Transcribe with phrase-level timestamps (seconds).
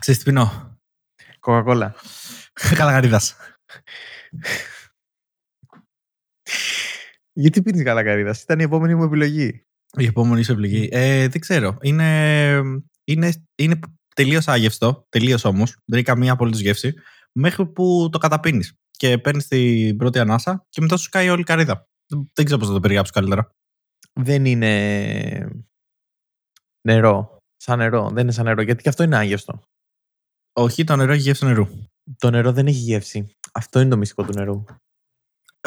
[0.00, 0.78] ξέρεις τι πίνω;
[1.40, 1.94] Κοκακόλα.
[2.52, 3.36] Καλαγαρίδας.
[7.32, 9.64] Γιατί πίνεις καλακαρίδα, ήταν η επόμενη μου επιλογή.
[9.96, 10.88] Η επόμενη σου επιλογή.
[10.92, 11.78] Ε, δεν ξέρω.
[11.80, 12.60] Είναι,
[13.04, 13.78] είναι, είναι
[14.14, 15.06] τελείως άγευστο.
[15.08, 15.76] Τελείως όμως.
[15.84, 16.94] Δεν έχει καμία απολύτω γεύση.
[17.32, 18.74] Μέχρι που το καταπίνεις.
[18.90, 21.88] Και παίρνεις την πρώτη ανάσα και μετά σου κάει όλη η καρύδα.
[22.32, 23.50] Δεν ξέρω πώς θα το περιγράψω καλύτερα.
[24.12, 25.62] Δεν είναι
[26.88, 27.38] νερό.
[27.56, 28.10] Σαν νερό.
[28.10, 28.62] Δεν είναι σαν νερό.
[28.62, 29.62] Γιατί και αυτό είναι άγευστο.
[30.60, 31.66] Όχι, το νερό έχει γεύση νερού.
[32.18, 33.36] Το νερό δεν έχει γεύση.
[33.52, 34.64] Αυτό είναι το μυστικό του νερού.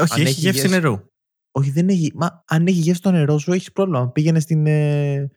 [0.02, 1.05] Όχι, Αν έχει, έχει γεύση, γεύση- νερού.
[1.52, 2.11] Όχι, δεν έχει.
[2.16, 4.09] Μα αν έχει γεύση το νερό σου, έχεις πρόβλημα.
[4.11, 5.31] Πήγαινε στην ε,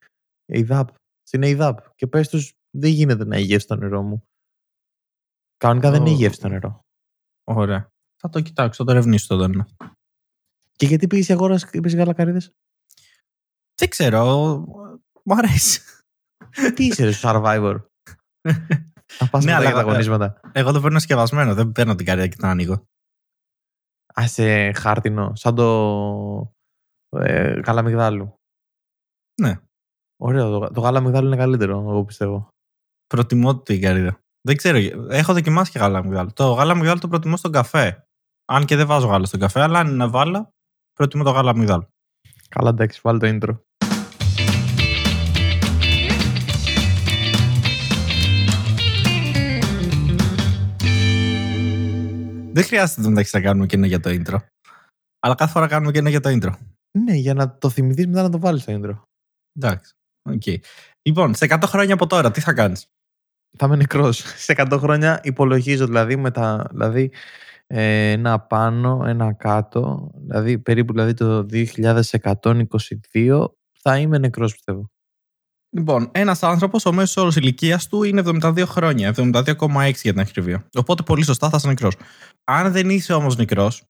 [0.46, 0.88] ΕΙΔΑΠ.
[1.22, 4.22] Στην ΕΙΔΑΠ και πες τους, δεν γίνεται να έχει γεύση το νερό μου.
[5.56, 6.04] Κανονικά δεν Ω.
[6.04, 6.80] έχει γεύση το νερό.
[7.44, 7.88] Ωραία.
[8.22, 9.66] Θα το κοιτάξω, θα το ερευνήσω το δένω.
[10.72, 12.50] Και γιατί πήγες αγορά και είπες γαλακαρίδες;
[13.80, 14.24] Δεν ξέρω.
[15.24, 15.80] Μου αρέσει.
[16.74, 17.76] Τι είσαι, ρε, στο survivor;
[19.18, 20.40] Θα πας Ναι, με τα αλλά- καταγωνίσματα.
[20.52, 21.54] Εγώ το παίρνω σκευασμένο.
[21.54, 22.84] Δεν παίρνω την καρύδα και την ανοίγω.
[24.20, 26.52] Α, σε χάρτινο, σαν το
[27.08, 28.34] ε, γάλα μυγδάλου.
[29.40, 29.60] Ναι.
[30.20, 32.48] Ωραίο, το, το γάλα μυγδάλου είναι καλύτερο, εγώ πιστεύω.
[33.06, 34.18] Προτιμώ την καρύδα.
[34.40, 34.78] Δεν ξέρω.
[35.10, 36.32] Έχω δοκιμάσει και γάλα μυγδάλου.
[36.32, 38.06] Το γάλα μυγδάλου το προτιμώ στον καφέ.
[38.48, 40.48] Αν και δεν βάζω γάλα στον καφέ, αλλά αν είναι να βάλω,
[40.92, 41.88] προτιμώ το γάλα μυγδάλου.
[42.48, 43.60] Καλά, εντάξει, βάλει το intro.
[52.56, 54.36] Δεν χρειάζεται το μεταξύ να κάνουμε και ένα για το intro.
[55.18, 56.52] Αλλά κάθε φορά κάνουμε και ένα για το intro.
[56.98, 59.00] Ναι, για να το θυμηθείς μετά να το βάλεις στο intro.
[59.58, 59.92] Εντάξει.
[60.30, 60.56] Okay.
[61.02, 62.86] Λοιπόν, σε 100 χρόνια από τώρα, τι θα κάνεις;
[63.58, 64.18] Θα είμαι νεκρός.
[64.44, 66.66] Σε 100 χρόνια υπολογίζω δηλαδή με τα.
[66.70, 67.12] Δηλαδή,
[67.66, 70.10] ε, ένα πάνω, ένα κάτω.
[70.14, 74.90] Δηλαδή, περίπου δηλαδή, το 2122 θα είμαι νεκρός πιστεύω.
[75.76, 79.08] Λοιπόν, ένας άνθρωπος, ο μέσος όρος ηλικίας του είναι 72 χρόνια.
[79.16, 80.66] 72,6 για την ακρίβεια.
[80.74, 81.94] Οπότε πολύ σωστά θα είσαι νεκρός.
[82.44, 83.82] Αν δεν είσαι όμως νεκρός,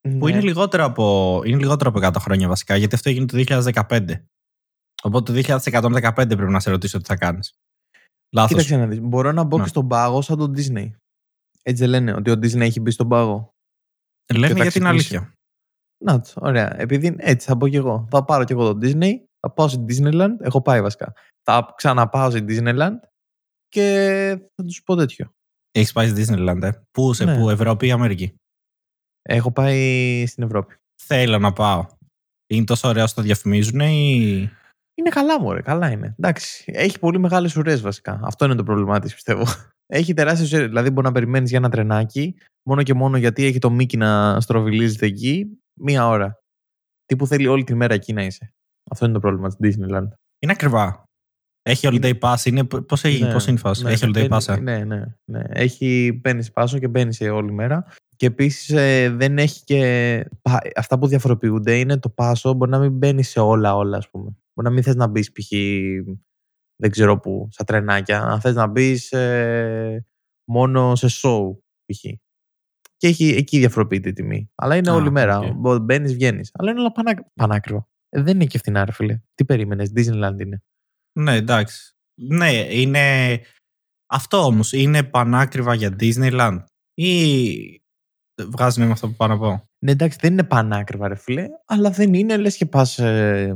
[0.00, 0.30] που Ναι.
[0.30, 4.24] είναι, λιγότερο από, είναι λιγότερο από 100 χρόνια βασικά, γιατί αυτό έγινε το 2015.
[5.02, 7.52] Οπότε το 2115 πρέπει να σε ρωτήσω τι θα κάνεις.
[8.34, 8.50] Λάθος.
[8.50, 9.00] Κοίταξε να δεις.
[9.00, 9.62] Μπορώ να μπω Ναι.
[9.62, 10.90] και στον πάγο σαν τον Disney.
[11.62, 13.50] Έτσι δεν λένε ότι ο Disney έχει μπει στον πάγο.
[14.34, 15.14] Λέμε και θα για την ξυπνήσει.
[15.16, 15.32] αλήθεια.
[16.04, 16.80] Να το, ωραία.
[16.80, 18.06] Επειδή έτσι θα πω κι εγώ.
[18.10, 20.36] Θα πάρω κι εγώ τον Disney, θα πάω στη Disneyland.
[20.40, 21.12] Έχω πάει βασικά.
[21.42, 22.96] Θα ξαναπάω στη Disneyland
[23.68, 23.84] και
[24.54, 25.32] θα τους πω τέτοιο.
[25.70, 27.36] Έχεις πάει στη Disneyland, ε; Πού, σε Ναι.
[27.38, 28.34] πού, Ευρώπη ή Αμερική;
[29.22, 30.74] Έχω πάει στην Ευρώπη.
[31.02, 31.86] Θέλω να πάω.
[32.46, 34.50] Είναι τόσο ωραίο όσο το διαφημίζουν ή.
[34.94, 36.14] Είναι καλά, μωρέ, καλά είναι.
[36.18, 36.72] Εντάξει.
[36.74, 38.20] Έχει πολύ μεγάλες ουρές βασικά.
[38.22, 39.44] Αυτό είναι το πρόβλημά της, πιστεύω.
[39.92, 40.66] Έχει τεράστιες ουρές.
[40.66, 42.34] Δηλαδή, μπορεί να περιμένεις για ένα τρενάκι
[42.68, 46.38] μόνο και μόνο γιατί έχει το Μίκη να στροβιλίζεται εκεί μία ώρα.
[47.04, 48.52] Τι που θέλει όλη τη μέρα εκεί να είσαι.
[48.90, 50.08] Αυτό είναι το πρόβλημα της Disneyland.
[50.38, 51.02] Είναι ακριβά.
[51.62, 52.44] Έχει holiday pass.
[52.44, 52.64] Είναι...
[52.64, 53.02] Πώς πώς
[53.46, 54.48] είναι η φάση; ναι, Έχει ναι, holiday μπαίνει- pass.
[54.56, 55.42] ε; Ναι, ναι, ναι.
[55.48, 57.84] Έχει, παίρνεις πάσο και μπαίνεις σε όλη μέρα.
[58.16, 58.66] Και επίσης
[59.16, 60.28] δεν έχει και.
[60.42, 64.10] πα- Αυτά που διαφοροποιούνται είναι το πάσο μπορεί να μην μπαίνεις σε όλα, όλα, ας
[64.10, 64.24] πούμε.
[64.24, 65.48] Μπορεί να μην θες να μπεις, π.χ.
[66.76, 68.22] δεν ξέρω πού, στα τρενάκια.
[68.22, 69.14] Αν θες να μπεις
[70.50, 71.56] μόνο σε show,
[71.92, 72.00] π.χ.
[72.96, 74.50] Και έχει, εκεί διαφοροποιείται η τιμή.
[74.54, 75.38] Αλλά είναι Α, όλη μέρα.
[75.38, 75.80] οκ.
[75.80, 76.50] Μπαίνεις, βγαίνεις.
[76.54, 77.88] Αλλά είναι όλα πανά, πανάκριβα.
[78.10, 79.20] Ε, δεν είναι και φθηνά, ρε φίλε.
[79.34, 80.62] Τι περίμενες, Disneyland είναι.
[81.18, 81.92] Ναι, εντάξει.
[82.14, 83.40] Ναι, είναι.
[84.12, 87.82] Αυτό όμως είναι πανάκριβα για Disneyland ή
[88.48, 91.90] βγάζει νόημα αυτό που πάω να πω; Ναι, εντάξει, δεν είναι πανάκριβα, ρε φίλε, αλλά
[91.90, 93.52] δεν είναι, λες και πας ε,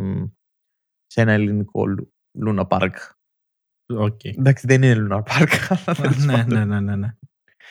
[1.07, 2.13] σε ένα ελληνικό λου-
[2.47, 2.93] λούνα παρκ.
[3.87, 4.25] Οκ.
[4.25, 5.49] Εντάξει, δεν είναι λούνα παρκ,
[5.87, 6.59] αλλά τέλος ναι, πάντων.
[6.59, 7.17] ναι, ναι, ναι, ναι.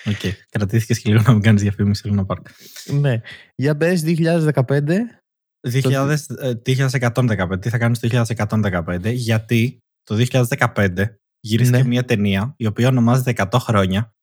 [0.05, 0.33] Οκ.
[0.50, 2.41] Κρατήθηκες και λίγο να μην κάνεις διαφήμιση λούνα παρκ.
[3.00, 3.21] ναι.
[3.55, 4.97] Για πες 2015,
[5.72, 7.59] 2000, ε, 2115.
[7.59, 11.84] Τι θα κάνεις το 2115, γιατί το 2015 γύρισε Ναι.
[11.84, 14.13] μια ταινία η οποία ονομάζεται 100 χρόνια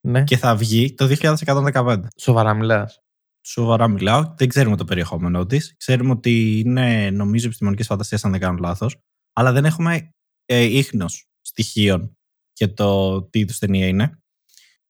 [0.00, 0.24] ναι.
[0.24, 2.02] και θα βγει το 2115.
[2.16, 2.98] Σοβαρά μιλάς.
[3.46, 4.34] Σοβαρά μιλάω.
[4.36, 5.74] Δεν ξέρουμε το περιεχόμενό της.
[5.76, 8.96] Ξέρουμε ότι είναι, νομίζω, επιστημονικής φαντασίας, αν δεν κάνω λάθος.
[9.32, 10.10] Αλλά δεν έχουμε
[10.44, 12.16] ε, ίχνος στοιχείων
[12.52, 14.18] για το τι είδους ταινία είναι.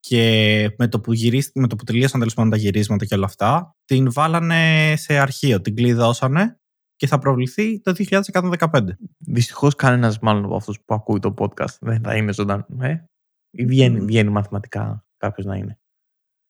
[0.09, 3.25] Και με το που, γυρίστηκε, με το που τελείωσαν τέλος πάντων τα γυρίσματα και όλα
[3.25, 6.59] αυτά, την βάλανε σε αρχείο, την κλειδώσανε
[6.97, 8.97] και θα προβληθεί το 2115.
[9.19, 12.67] Δυστυχώς κανένας μάλλον από αυτούς που ακούει το podcast δεν θα είναι ζωντανό.
[12.81, 13.05] Ε;
[13.51, 14.05] Ή βγαίνει, Μμ.
[14.07, 15.79] βγαίνει μαθηματικά κάποιος να είναι.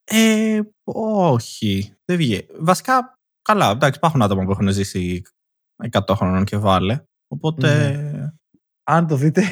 [0.04, 0.60] Ε,
[0.92, 1.94] όχι.
[2.04, 2.46] Δεν βγαίνει.
[2.60, 5.22] Βασικά, καλά, εντάξει, υπάρχουν άτομα που έχουν ζήσει
[5.90, 7.04] 100 χρονών και βάλε.
[7.28, 8.34] Οπότε.
[8.86, 9.42] Αν το δείτε,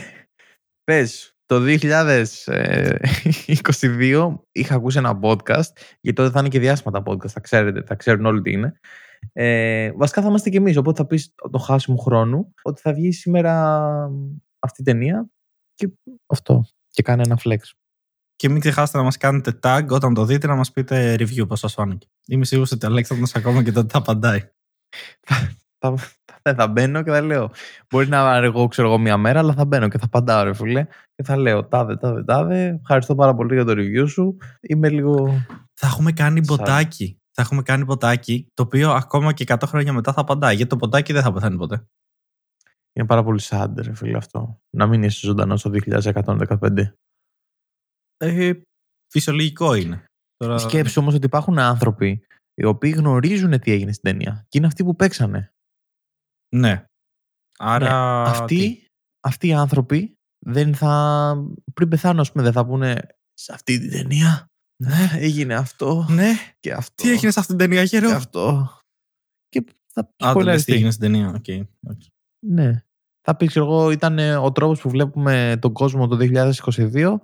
[0.85, 1.63] πες, το
[3.81, 7.83] 2022 είχα ακούσει ένα podcast, γιατί τότε θα είναι και διάσημα τα podcast, θα ξέρετε,
[7.83, 8.73] θα ξέρουν όλοι τι είναι.
[9.33, 13.13] Ε, βασικά θα είμαστε κι εμείς, οπότε θα πεις το χάσιμο χρόνου, ότι θα βγει
[13.13, 13.85] σήμερα
[14.59, 15.31] αυτή η ταινία
[15.75, 15.89] Και
[16.27, 16.65] αυτό.
[16.89, 17.59] Και κάνει ένα flex.
[18.37, 21.59] Και μην ξεχάσετε να μας κάνετε tag όταν το δείτε να μας πείτε review πώς
[21.59, 22.07] σας φάνηκε.
[22.27, 24.51] Είμαι σίγουρος ότι ο Αλέξανδρος ακόμα και τότε θα απαντάει.
[25.83, 25.97] Θα,
[26.43, 27.51] θα, θα μπαίνω και θα λέω.
[27.91, 30.87] Μπορεί να αργώ, ξέρω εγώ, μία μέρα, αλλά θα μπαίνω και θα απαντάω, ρε φίλε.
[31.15, 32.79] Και θα λέω τάδε, τάδε, τάδε.
[32.81, 34.37] Ευχαριστώ πάρα πολύ για το review σου.
[34.61, 35.45] Είμαι λίγο.
[35.75, 37.17] Θα έχουμε κάνει μποτάκι.
[37.35, 40.55] Θα έχουμε κάνει μποτάκι, το οποίο ακόμα και 100 χρόνια μετά θα απαντάει.
[40.55, 41.87] Γιατί το μποτάκι δεν θα πεθάνει ποτέ.
[42.93, 44.61] Είναι πάρα πολύ sad, ρε φίλε, αυτό.
[44.71, 46.93] Να μην είσαι ζωντανός το 2115.
[48.17, 48.53] Ε,
[49.13, 50.05] φυσιολογικό είναι.
[50.37, 50.59] Τώρα...
[50.59, 54.47] Σκέψου όμως ότι υπάρχουν άνθρωποι οι οποίοι γνωρίζουν τι έγινε στην ταινία.
[54.49, 55.52] Και είναι αυτοί που παίξανε.
[56.57, 56.85] Ναι.
[57.59, 58.23] Άρα.
[58.23, 58.31] Ναι.
[58.31, 58.87] Αυτοί,
[59.21, 60.15] αυτοί οι άνθρωποι
[60.47, 61.35] δεν θα.
[61.75, 64.47] πριν πεθάνουν, ας πούμε, δεν θα πούνε σε αυτή την ταινία.
[64.83, 66.07] Ναι, έγινε αυτό.
[66.11, 66.33] Ναι.
[66.61, 67.03] Και αυτό.
[67.03, 68.09] Τι έγινε σε αυτή την ταινία, γέρο.
[68.09, 68.79] Και αυτό.
[69.49, 71.41] Και θα Α, το τι έγινε στην ταινία.
[71.45, 71.67] Okay.
[72.47, 72.85] Ναι.
[73.21, 77.15] Θα πει, εγώ, ήταν ο τρόπος που βλέπουμε τον κόσμο το 2022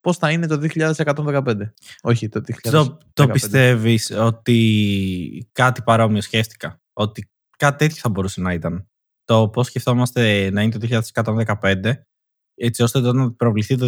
[0.00, 1.72] πώς θα είναι το 2115.
[2.02, 2.70] Όχι το 2015.
[2.70, 8.88] Το, το πιστεύεις ότι κάτι παρόμοιο σκέφτηκα; Ότι κάτι τέτοιο θα μπορούσε να ήταν.
[9.24, 11.02] Το πώς σκεφτόμαστε να είναι το
[11.62, 11.92] 2115,
[12.54, 13.86] έτσι ώστε να προβληθεί το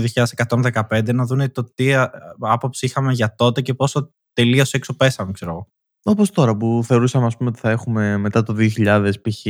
[0.49, 1.95] 2115 να δουν το τι
[2.41, 5.69] άποψη είχαμε για τότε και πόσο τελείως έξω πέσαμε, ξέρω εγώ.
[6.05, 9.47] Όπως τώρα που θεωρούσαμε ας πούμε, ότι θα έχουμε μετά το 2000 π.χ.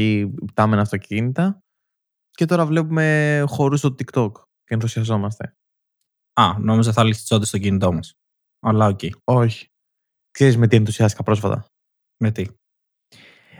[0.46, 1.62] πτάμενα αυτοκίνητα
[2.30, 4.32] και τώρα βλέπουμε χώρου στο TikTok
[4.64, 5.56] και ενθουσιαζόμαστε.
[6.32, 8.14] Α, νόμιζα θα λύσει τις στο κινητό μας.
[8.60, 8.98] Αλλά OK.
[9.02, 9.10] Okay.
[9.24, 9.66] Όχι.
[10.30, 11.66] Ξέρεις με τι ενθουσιάστηκα πρόσφατα;
[12.20, 12.46] Με τι;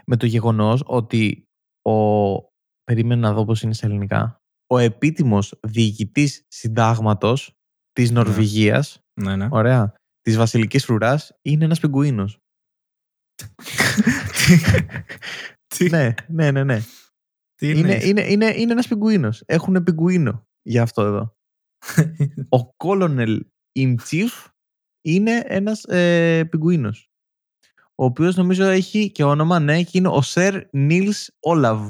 [0.08, 1.44] Με το γεγονός ότι
[1.82, 2.36] ο.
[2.84, 4.42] Περίμενα να δω πώς είναι σε ελληνικά.
[4.66, 7.56] Ο επίτιμος διοικητής συντάγματος
[7.92, 8.22] της ναι.
[8.22, 9.00] Νορβηγίας.
[9.20, 9.48] Ναι, ναι.
[9.50, 9.94] Ωραία.
[10.20, 12.38] Της Βασιλικής Φρουράς είναι ένας πιγκουίνος.
[15.90, 16.80] ναι, ναι, ναι, ναι.
[17.54, 19.42] Τι είναι, είναι, είναι, είναι ένας πιγκουίνος.
[19.46, 21.36] Έχουν πιγκουίνο για αυτό εδώ.
[22.58, 23.40] ο Colonel
[23.78, 24.50] in Chief
[25.04, 27.07] είναι ένας ε, πιγκουίνος.
[28.00, 31.88] Ο οποίος νομίζω έχει και όνομα, ναι, και είναι ο Sir Nils Olav.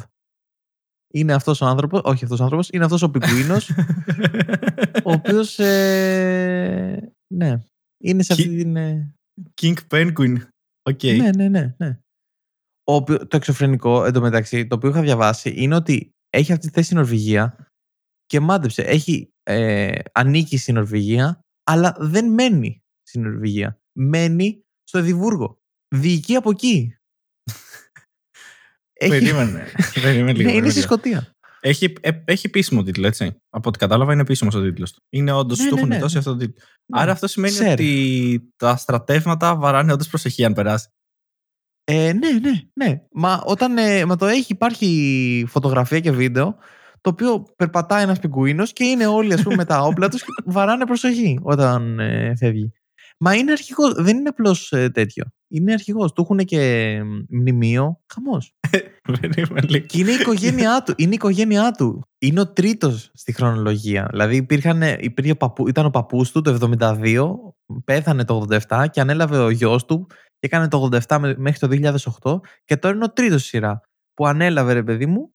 [1.13, 3.71] Είναι αυτός ο άνθρωπος, όχι αυτός ο άνθρωπος, είναι αυτός ο πιγκουίνος,
[5.05, 7.63] ο οποίος, ε, ναι,
[8.05, 8.77] είναι σε αυτή την...
[8.77, 9.15] Ε,
[9.61, 10.37] King Penguin.
[10.91, 11.17] Okay.
[11.17, 11.75] Ναι, ναι, ναι.
[11.79, 11.99] ναι.
[12.85, 16.97] Ο, το εξωφρενικό, εντωμεταξύ, το οποίο είχα διαβάσει, είναι ότι έχει αυτή τη θέση στην
[16.97, 17.69] Νορβηγία
[18.27, 18.83] και μάντεψε.
[18.83, 23.79] Έχει ε, ανήκει στην Νορβηγία, αλλά δεν μένει στην Νορβηγία.
[23.99, 25.59] Μένει στο Εδιμβούργο.
[25.89, 26.99] Διοικεί από εκεί.
[29.09, 29.67] Περίμενε.
[30.03, 30.51] Περίμενε λίγο.
[30.51, 31.33] Ναι, είναι στη Σκωτία.
[31.61, 33.37] Έχει, ε, έχει επίσημο τίτλο, έτσι.
[33.51, 35.03] Από ό,τι κατάλαβα, είναι επίσημος ο τίτλος του.
[35.09, 35.99] Είναι όντως, ναι, του ναι, έχουν ναι.
[35.99, 36.65] δώσει αυτό το τίτλο.
[36.87, 37.01] Ναι.
[37.01, 40.89] Άρα αυτό σημαίνει ότι τα στρατεύματα βαράνε όντως προσοχή αν περάσει.
[41.85, 43.01] Ε, ναι, ναι, ναι.
[43.13, 46.59] Μα όταν ε, μα το έχει, υπάρχει φωτογραφία και βίντεο
[47.01, 50.33] το οποίο περπατάει ένας πιγκουίνος και είναι όλοι ας πούμε, με τα όπλα τους και
[50.45, 52.73] βαράνε προσοχή όταν ε, φεύγει.
[53.19, 55.25] Μα είναι αρχηγό, δεν είναι απλώς ε, τέτοιο.
[55.49, 56.13] Είναι αρχηγός.
[56.13, 58.01] Του έχουν και μνημείο.
[58.15, 58.55] Χαμός.
[59.87, 60.95] και είναι η οικογένειά του.
[60.97, 62.09] Είναι η οικογένειά του.
[62.19, 64.07] Είναι ο τρίτος στη χρονολογία.
[64.11, 67.35] Δηλαδή υπήρχαν, υπήρχε παππού, ήταν ο παππούς του το 72,
[67.85, 71.93] πέθανε το 87 και ανέλαβε ο γιος του και έκανε το 87 μέχρι το
[72.23, 73.81] 2008 και τώρα είναι ο τρίτος σειρά
[74.15, 75.35] που ανέλαβε ρε παιδί μου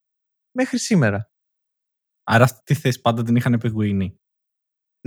[0.52, 1.32] μέχρι σήμερα.
[2.24, 4.18] Άρα αυτή τη θέση πάντα την είχαν πιγκουίνι.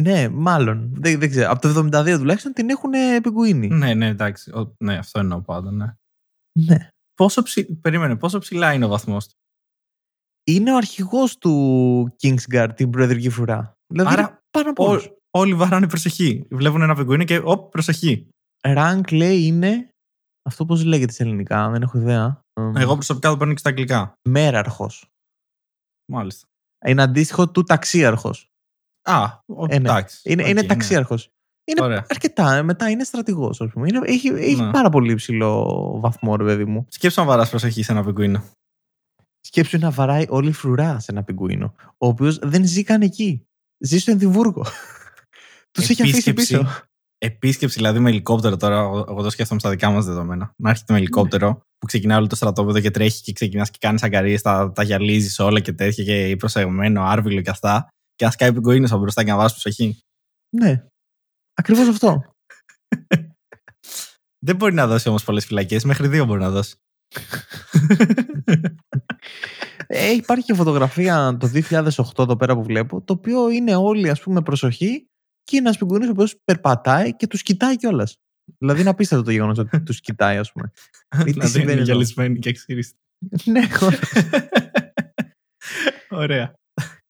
[0.00, 0.92] Ναι, μάλλον.
[0.94, 1.50] Δεν, δεν ξέρω.
[1.50, 2.90] Από το 72 τουλάχιστον την έχουν
[3.22, 3.68] πιγκουίνι.
[3.68, 4.50] Ναι, ναι, εντάξει.
[4.50, 5.94] Ο, ναι, αυτό εννοώ πάντα, ναι.
[6.58, 6.88] Ναι.
[7.14, 7.74] Πόσο, ψη...
[7.74, 9.34] Περίμενε, πόσο ψηλά είναι ο βαθμός του;
[10.46, 13.72] Είναι ο αρχηγός του Kingsguard, την προεδρική φρουρά.
[13.86, 15.00] Δηλαδή Άρα πάνω από ό,
[15.30, 16.46] όλοι βαράνε προσοχή.
[16.50, 18.28] Βλέπουν ένα πιγκουίνι και όπ, προσοχή.
[18.60, 19.88] Rank λέει είναι.
[20.48, 22.40] Αυτό πώς λέγεται σε ελληνικά, δεν έχω ιδέα.
[22.76, 24.14] Εγώ προσωπικά το παίρνω και στα αγγλικά.
[24.28, 25.06] Μέραρχος.
[26.12, 26.46] Μάλιστα
[26.86, 28.50] είναι αντίστοιχο του ταξίαρχος.
[29.06, 29.74] Α, ε, ναι.
[29.74, 30.20] εντάξει.
[30.24, 30.66] Είναι, okay, είναι ναι.
[30.66, 31.30] ταξίαρχος.
[31.64, 32.06] Είναι Ωραία.
[32.08, 32.54] αρκετά.
[32.54, 33.88] Ε, μετά είναι στρατηγός, ας πούμε.
[33.88, 34.70] Είναι, έχει έχει ναι.
[34.70, 35.64] πάρα πολύ υψηλό
[36.00, 36.86] βαθμό, ρε παιδί μου.
[36.88, 38.44] Σκέψου να βαράς προσοχή σε ένα πιγκουίνο.
[39.40, 41.74] Σκέψου να βαράει όλη φρουρά σε ένα πιγκουίνο.
[41.98, 43.46] Ο οποίος δεν ζει καν εκεί.
[43.78, 44.64] Ζει στο Ενδιβούργο.
[45.72, 46.66] Τους έχει αφήσει πίσω.
[47.18, 48.78] Επίσκεψη δηλαδή με ελικόπτερο τώρα.
[48.78, 50.52] Εγώ το σκέφτομαι στα δικά μας δεδομένα.
[50.56, 54.02] Να έρχεται με ελικόπτερο που ξεκινάει όλο το στρατόπεδο και τρέχει και ξεκινάς και κάνεις
[54.02, 57.88] αγκαρίες, τα, τα γυαλίζεις όλα και τέτοια και προσεγμένο, άρβιλο και αυτά.
[58.16, 60.00] Και να σκάει πιγκοίνο από μπροστά και να βάζει προσοχή.
[60.56, 60.84] Ναι.
[61.54, 62.34] Ακριβώς αυτό.
[64.46, 65.84] Δεν μπορεί να δώσει όμως πολλές φυλακές.
[65.84, 66.76] Μέχρι δύο μπορεί να δώσει.
[69.86, 74.20] ε, υπάρχει και φωτογραφία το 2008 εδώ πέρα που βλέπω, το οποίο είναι όλοι ας
[74.22, 75.06] πούμε προσοχή
[75.42, 78.16] και είναι ένας πιγκούνι ο οποίος περπατάει και τους κοιτάει κιόλας.
[78.58, 80.72] Δηλαδή είναι απίστευτο το γεγονός ότι τους κοιτάει, ας πούμε.
[81.24, 82.98] δηλαδή είναι γυαλισμένοι και εξήριστοι.
[83.44, 83.60] ναι,
[86.08, 86.54] Ωραία.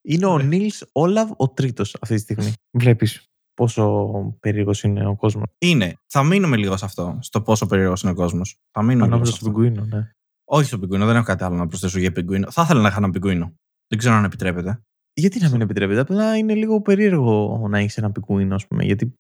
[0.07, 0.45] Είναι ο Ναι.
[0.45, 2.53] Νίλς Όλαβ ο τρίτος αυτή τη στιγμή.
[2.79, 4.11] Βλέπεις πόσο
[4.41, 5.45] περίεργος είναι ο κόσμος.
[5.59, 5.95] Είναι.
[6.07, 8.57] Θα μείνουμε λίγο σε αυτό, στο πόσο περίεργος είναι ο κόσμος.
[8.71, 9.61] Θα μείνουμε λίγο Ανάμεσα σε στον αυτό.
[9.61, 10.11] πιγκουίνο, ναι.
[10.45, 12.51] Όχι στο πιγκουίνο, δεν έχω κάτι άλλο να προσθέσω για πιγκουίνο.
[12.51, 13.55] Θα ήθελα να είχα ένα πιγκουίνο.
[13.89, 14.81] Δεν ξέρω αν επιτρέπεται.
[15.13, 18.85] Γιατί να μην επιτρέπεται, απλά είναι λίγο περίεργο να έχεις ένα πιγκουίνο, ας πούμε.
[18.85, 19.15] Γιατί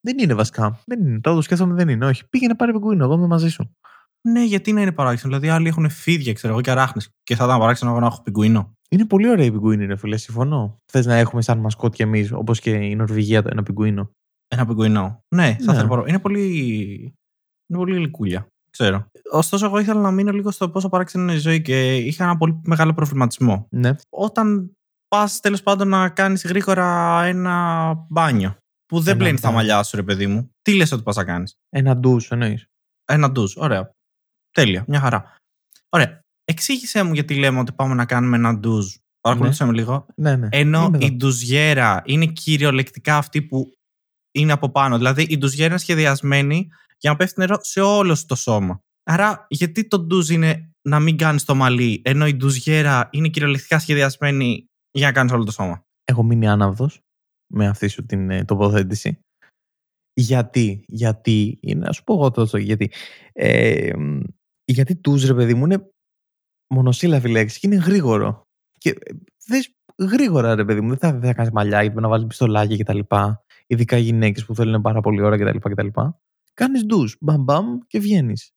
[0.00, 0.80] δεν είναι βασικά.
[0.86, 1.20] Δεν είναι.
[1.20, 2.06] Τώρα το σκέφτομαι, δεν είναι.
[2.06, 2.28] Όχι.
[2.28, 3.76] Πήγαινε πάρε πιγκουίνο, εγώ είμαι μαζί σου.
[4.28, 5.32] Ναι, γιατί να είναι παράξενο.
[5.38, 7.10] Δηλαδή, άλλοι έχουν φίδια, ξέρω εγώ, και αράχνες.
[7.22, 8.73] Και θα ήταν παράξενο εγώ να έχω πιγκουίνο.
[8.94, 10.16] Είναι πολύ ωραία η πιγκουίνη, ρε φίλε.
[10.16, 10.78] Συμφωνώ.
[10.92, 14.10] Θες να έχουμε σαν μασκότ κι εμείς, όπως και η Νορβηγία, το ένα πιγκουίνο;
[14.48, 15.20] Ένα πιγκουίνο.
[15.34, 15.72] Ναι, θα Ναι.
[15.72, 16.42] ήθελα παρό- Είναι πολύ.
[17.66, 18.46] Είναι πολύ λικούλια.
[18.70, 19.06] Ξέρω.
[19.32, 22.36] Ωστόσο, εγώ ήθελα να μείνω λίγο στο πόσο παράξενο είναι η ζωή και είχα ένα
[22.36, 23.66] πολύ μεγάλο προβληματισμό.
[23.70, 23.90] Ναι.
[24.10, 24.72] Όταν
[25.08, 29.56] πας τέλος πάντων να κάνεις γρήγορα ένα μπάνιο που δεν Ένα πλένει τα μπάνιο.
[29.58, 32.66] μαλλιά σου, ρε παιδί μου, τι λες ότι πας να κάνεις; Ένα ντου, εννοείς;
[33.04, 33.56] Ένα ντουζ.
[33.56, 33.90] Ωραία.
[34.50, 34.84] Τέλεια.
[34.88, 35.36] Μια χαρά.
[35.88, 36.20] Ωραία.
[36.44, 38.94] Εξήγησέ μου γιατί λέμε ότι πάμε να κάνουμε ένα ντουζ.
[39.20, 40.06] Παρακολούθησε με λίγο.
[40.14, 40.48] Ναι, ναι.
[40.50, 41.06] Ενώ Είμαι εδώ.
[41.06, 43.72] η ντουζιέρα είναι κυριολεκτικά αυτή που
[44.34, 44.96] είναι από πάνω.
[44.96, 48.80] Δηλαδή η ντουζιέρα είναι σχεδιασμένη για να πέφτει νερό σε όλο σου το σώμα.
[49.10, 53.78] Άρα, γιατί το ντουζ είναι να μην κάνεις το μαλλί, ενώ η ντουζιέρα είναι κυριολεκτικά
[53.78, 57.00] σχεδιασμένη για να κάνεις όλο το σώμα; Έχω μείνει άναυδος
[57.52, 59.18] με αυτή σου την ε, τοποθέτηση.
[60.14, 62.92] Γιατί, γιατί, είναι, να σου πω εγώ τόσο γιατί.
[63.32, 64.20] Ε, μ,
[64.64, 65.90] γιατί τους ρε παιδί μου είναι
[66.68, 68.48] μονοσύλλαβη λέξη και είναι γρήγορο.
[68.78, 69.14] Και ε,
[69.46, 72.76] δες γρήγορα ρε παιδί μου, δεν θα, δεν θα κάνεις μαλλιά γιατί να βάλεις πιστολάκια
[72.76, 72.98] κτλ.
[73.66, 75.70] Ειδικά γυναίκες που θέλουν πάρα πολύ ώρα κτλ.
[75.70, 75.86] κτλ.
[76.54, 78.52] Κάνεις ντους, μπαμ μπαμ και βγαίνεις.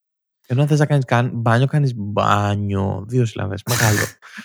[0.48, 3.06] Ενώ αν θες να κάνεις καν- μπάνιο, κάνεις μπάνιο.
[3.08, 4.00] Δύο συλλαβές, μεγάλο.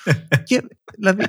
[0.49, 0.62] και
[0.97, 1.25] δηλαδή,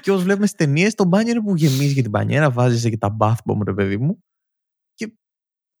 [0.00, 2.98] και όπως βλέπουμε στις ταινίες, το μπάνιο είναι που γεμίζει και την μπανιέρα, βάζεις και
[2.98, 4.24] τα bath bomb, ρε παιδί μου,
[4.94, 5.18] και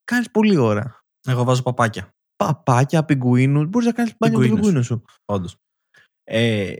[0.04, 1.04] κάνεις πολλή ώρα.
[1.26, 2.14] Εγώ βάζω παπάκια.
[2.46, 4.82] Παπάκια, πιγκουίνους, μπορείς να κάνεις μπάνιο με το Πιγκουίνους.
[4.82, 5.04] πιγκουίνο σου.
[5.24, 5.56] Όντως.
[6.24, 6.72] Ε,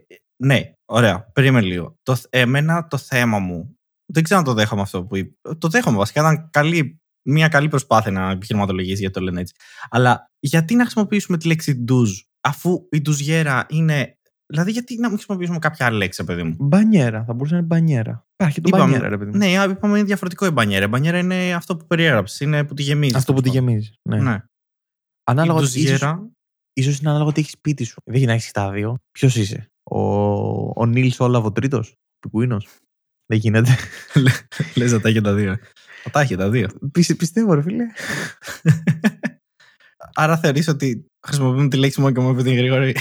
[0.44, 1.30] ναι, ωραία.
[1.32, 1.98] Περίμενε λίγο.
[2.02, 3.78] Το, εμένα το θέμα μου.
[4.12, 5.34] Δεν ξέρω αν το δέχομαι αυτό που είπε.
[5.58, 6.20] Το δέχομαι βασικά.
[6.20, 9.54] Ήταν καλή, μια καλή προσπάθεια να επιχειρηματολογήσει γιατί το λένε έτσι.
[9.90, 14.18] Αλλά γιατί να χρησιμοποιήσουμε τη λέξη ντουζ, αφού η ντουζιέρα είναι.
[14.46, 17.66] Δηλαδή, γιατί να μην χρησιμοποιήσουμε κάποια άλλη λέξη, παιδί μου; Μπανιέρα, θα μπορούσε να είναι
[17.66, 18.26] μπανιέρα.
[18.34, 19.36] Υπάρχει το Είπαμε- μπανιέρα, ρε παιδί μου.
[19.36, 20.84] Ναι, είπαμε είναι διαφορετικό η μπανιέρα.
[20.84, 22.40] Η μπανιέρα είναι αυτό που περιέγραψες.
[22.40, 23.16] Είναι που τη γεμίζεις.
[23.16, 23.98] Αυτό που τη γεμίζεις.
[24.02, 24.20] Ναι.
[24.20, 24.42] Ναι.
[25.24, 26.30] Ανάλογα, η ίσως, ντουζιέρα.
[26.72, 28.00] ίσως είναι ανάλογα τι έχεις σπίτι σου.
[28.04, 28.98] Δεν έχει να έχεις τα δύο.
[29.10, 29.98] Ποιος είσαι, Ο,
[30.82, 32.60] ο Νίλς Όλαβ ο τρίτος, πιγκουίνο.
[33.26, 33.76] Δεν γίνεται.
[34.74, 35.56] Λε να τα έχει τα δύο.
[36.02, 36.68] Θα τα έχει τα δύο.
[36.92, 37.84] Πι- πιστεύω, ρε φίλε.
[40.14, 42.96] Άρα θεωρείς ότι χρησιμοποιούμε τη λέξη μόνο και μόνο επειδή είναι γρήγορη;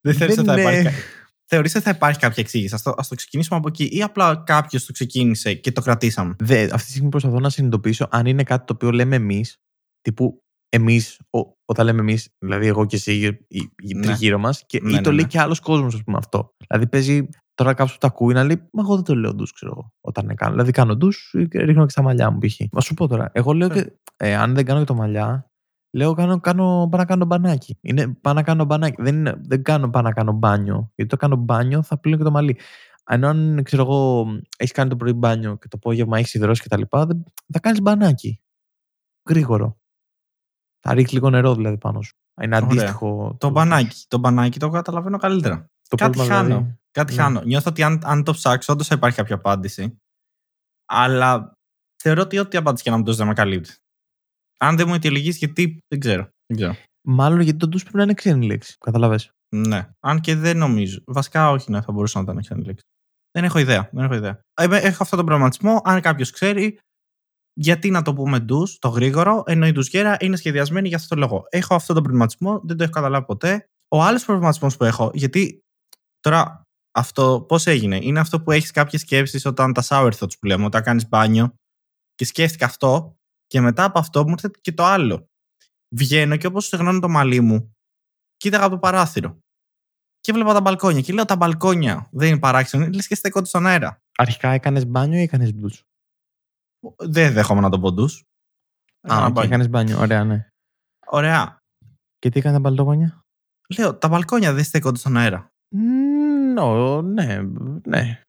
[0.00, 0.96] Δεν θεωρείς ότι θα Δεν είναι- υπάρχει.
[1.00, 1.04] κα-
[1.46, 3.84] Θεωρείς ότι θα υπάρχει κάποια εξήγηση; Ας το, ας το ξεκινήσουμε από εκεί.
[3.84, 8.08] Ή απλά κάποιος το ξεκίνησε και το κρατήσαμε; Δε, αυτή τη στιγμή προσπαθώ να συνειδητοποιήσω
[8.10, 9.56] αν είναι κάτι το οποίο λέμε εμείς,
[10.00, 10.43] τύπου
[10.74, 11.20] εμείς,
[11.64, 13.12] όταν λέμε εμείς, δηλαδή εγώ και εσύ,
[13.48, 14.02] οι, οι Ναι.
[14.02, 15.28] τριγύρω μας, και Ναι, ή ναι, το λέει ναι.
[15.28, 16.54] και άλλος κόσμος, ας πούμε αυτό.
[16.68, 19.52] Δηλαδή παίζει τώρα κάποιος που τα ακούει να λέει, Μα εγώ δεν το λέω ντους,
[19.52, 20.50] ξέρω εγώ, όταν ναι, κάνω.
[20.52, 22.60] Δηλαδή κάνω ντους, ρίχνω και στα μαλλιά μου π.χ.
[22.72, 23.74] Μα σου πω τώρα, εγώ λέω Ναι.
[23.74, 25.50] και ε, αν δεν κάνω και το μαλλιά,
[25.92, 27.78] λέω κάνω, κάνω, πάω να κάνω μπανάκι.
[27.80, 29.02] Είναι, πάω να κάνω μπανάκι.
[29.02, 30.92] Δεν, είναι, δεν κάνω πάω να κάνω μπάνιο.
[30.94, 32.56] Γιατί το κάνω μπάνιο θα πλύνω και το μαλλί.
[33.10, 34.26] Ενώ αν ξέρω εγώ,
[34.56, 37.60] έχεις κάνει το πρωί μπάνιο και το απόγευμα έχεις υδρώσει και τα λοιπά, δεν- θα
[37.60, 38.40] κάνεις μπανάκι.
[39.28, 39.78] Γρήγορο.
[40.88, 42.12] Θα ρίξεις λίγο νερό δηλαδή πάνω σου.
[42.42, 42.68] Είναι Ωραία.
[42.68, 43.36] αντίστοιχο.
[43.40, 44.04] Το μπανάκι.
[44.08, 45.66] Το μπανάκι το καταλαβαίνω καλύτερα.
[45.88, 46.48] Το Κάτι πρόβλημα χάνω.
[46.48, 47.22] δηλαδή- Κάτι Ναι.
[47.22, 47.40] χάνω.
[47.42, 49.96] Νιώθω ότι αν, αν το ψάξω, όντως θα υπάρχει κάποια απάντηση.
[50.88, 51.52] Αλλά
[52.02, 53.74] θεωρώ ότι ό,τι απάντηση και να μου δώσει δεν με καλύπτει.
[54.58, 56.28] Αν δεν μου αιτιολογήσει, γιατί δεν ξέρω.
[56.46, 56.74] Δεν ξέρω.
[57.06, 58.76] Μάλλον γιατί το ντους πρέπει να είναι ξένη λέξη.
[58.78, 59.30] Καταλαβες.
[59.56, 59.88] Ναι.
[60.00, 60.98] Αν και δεν νομίζω.
[61.06, 62.82] Βασικά, όχι, ναι, θα μπορούσε να ήταν ξένη λέξη.
[63.30, 63.88] Δεν έχω ιδέα.
[63.92, 64.40] Δεν έχω ιδέα.
[64.60, 65.80] Ε, έχω αυτόν τον πραγματισμό.
[65.84, 66.78] Αν κάποιος ξέρει,
[67.54, 71.20] γιατί να το πούμε ντους, το γρήγορο, ενώ η ντουζιέρα είναι σχεδιασμένη για αυτό το
[71.20, 71.44] λόγο.
[71.48, 73.68] Έχω αυτόν τον προβληματισμό, δεν το έχω καταλάβει ποτέ.
[73.88, 75.64] Ο άλλος προβληματισμός που έχω, γιατί
[76.20, 76.62] τώρα
[76.94, 80.64] αυτό πώς έγινε, είναι αυτό που έχεις κάποιες σκέψεις όταν τα shower thoughts που λέμε,
[80.64, 81.54] όταν κάνεις μπάνιο
[82.14, 85.28] και σκέφτηκα αυτό και μετά από αυτό μου ήρθε και το άλλο.
[85.96, 87.76] Βγαίνω και όπως στεγνώνω το μαλλί μου,
[88.36, 89.38] κοίταγα από το παράθυρο.
[90.20, 91.00] Και έβλεπα τα μπαλκόνια.
[91.00, 94.02] Και λέω: Τα μπαλκόνια δεν είναι παράξενο, λες και στέκονται στον αέρα.
[94.16, 95.82] Αρχικά έκανες μπάνιο ή έκανες ντους;
[96.98, 98.22] Δεν δέχομαι να το πω ντους.
[99.00, 99.42] Α, Έκανα okay, μπάνιο.
[99.48, 99.98] έκανες μπάνιο.
[100.00, 100.48] Ωραία, ναι.
[101.06, 101.58] Ωραία.
[102.18, 103.20] Και τι έκανες τα μπαλτόγονια.
[103.78, 105.48] Λέω: Τα μπαλκόνια δεν στέκονται στον αέρα.
[106.54, 107.40] Νο, ναι,
[107.86, 108.20] ναι.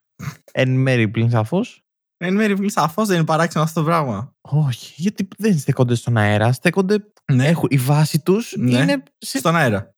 [0.51, 1.79] Εν μέρη πλην σαφώς.
[2.17, 4.31] Εν μέρει, σαφώς δεν είναι παράξενο αυτό το πράγμα.
[4.41, 6.51] Όχι, γιατί δεν στέκονται στον αέρα.
[6.51, 7.05] Στέκονται.
[7.33, 8.77] Ναι, Έχουν, η βάση τους Ναι.
[8.79, 9.03] είναι.
[9.17, 9.91] Σε, στον αέρα.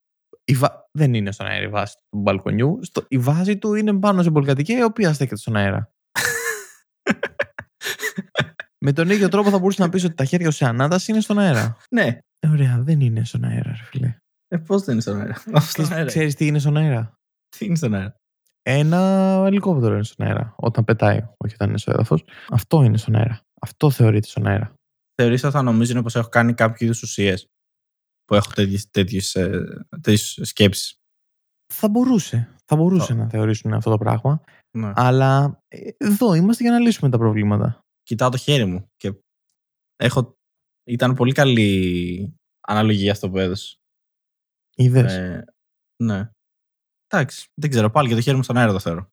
[0.43, 2.79] η βα- Δεν είναι στον αέρα η βάση του μπαλκονιού.
[2.81, 5.91] Στο, η βάση του είναι πάνω σε πολυκατοικία η οποία στέκεται στον αέρα.
[8.88, 11.22] Με τον ίδιο τρόπο θα μπορούσε να πεις ότι τα χέρια σου σε ανάταση είναι
[11.22, 11.77] στον αέρα.
[11.91, 12.20] Ναι.
[12.39, 14.15] Ε, ωραία, δεν είναι στον αέρα, ρε φίλε.
[14.48, 16.06] Ε, Πώς δεν είναι στον αέρα; Αφού στον αέρα.
[16.06, 17.13] Ξέρεις τι είναι στον αέρα;
[17.58, 18.15] Τι είναι στον αέρα;
[18.62, 18.98] Ένα
[19.46, 20.53] ελικόπτερο είναι στον αέρα.
[20.58, 22.24] Όταν πετάει, όχι όταν είναι στο έδαφος.
[22.50, 23.41] Αυτό είναι στον αέρα.
[23.62, 24.74] Αυτό θεωρείται στον αέρα.
[25.22, 27.48] Θεωρείς ότι θα νομίζουν πως έχω κάνει κάποιο είδους ουσίες
[28.25, 30.96] που έχω τέτοιες, τέτοιες, ε, τέτοιες σκέψεις;
[31.74, 32.50] Θα μπορούσε.
[32.65, 34.41] Θα μπορούσε Το- να θεωρήσουν αυτό το πράγμα.
[34.77, 34.91] Ναι.
[34.96, 37.82] Αλλά ε, εδώ είμαστε για να λύσουμε τα προβλήματα.
[38.07, 39.13] Κοιτάω το χέρι μου και
[39.95, 40.37] έχω...
[40.83, 43.77] Ήταν πολύ καλή αναλογία αυτό που έδωσε.
[44.75, 45.45] Είδες; Ε,
[46.03, 46.29] ναι.
[47.07, 47.89] Εντάξει, δεν ξέρω.
[47.89, 49.11] Πάλι και το χέρι μου στον αέρα το θεωρώ.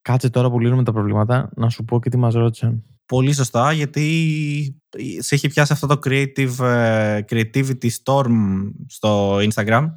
[0.00, 2.84] Κάτσε τώρα που λύνουμε τα προβλήματα να σου πω και τι μας ρώτησαν.
[3.06, 4.82] Πολύ σωστά, γιατί
[5.18, 9.88] σε έχει πιάσει αυτό το creative, ε, creativity storm στο Instagram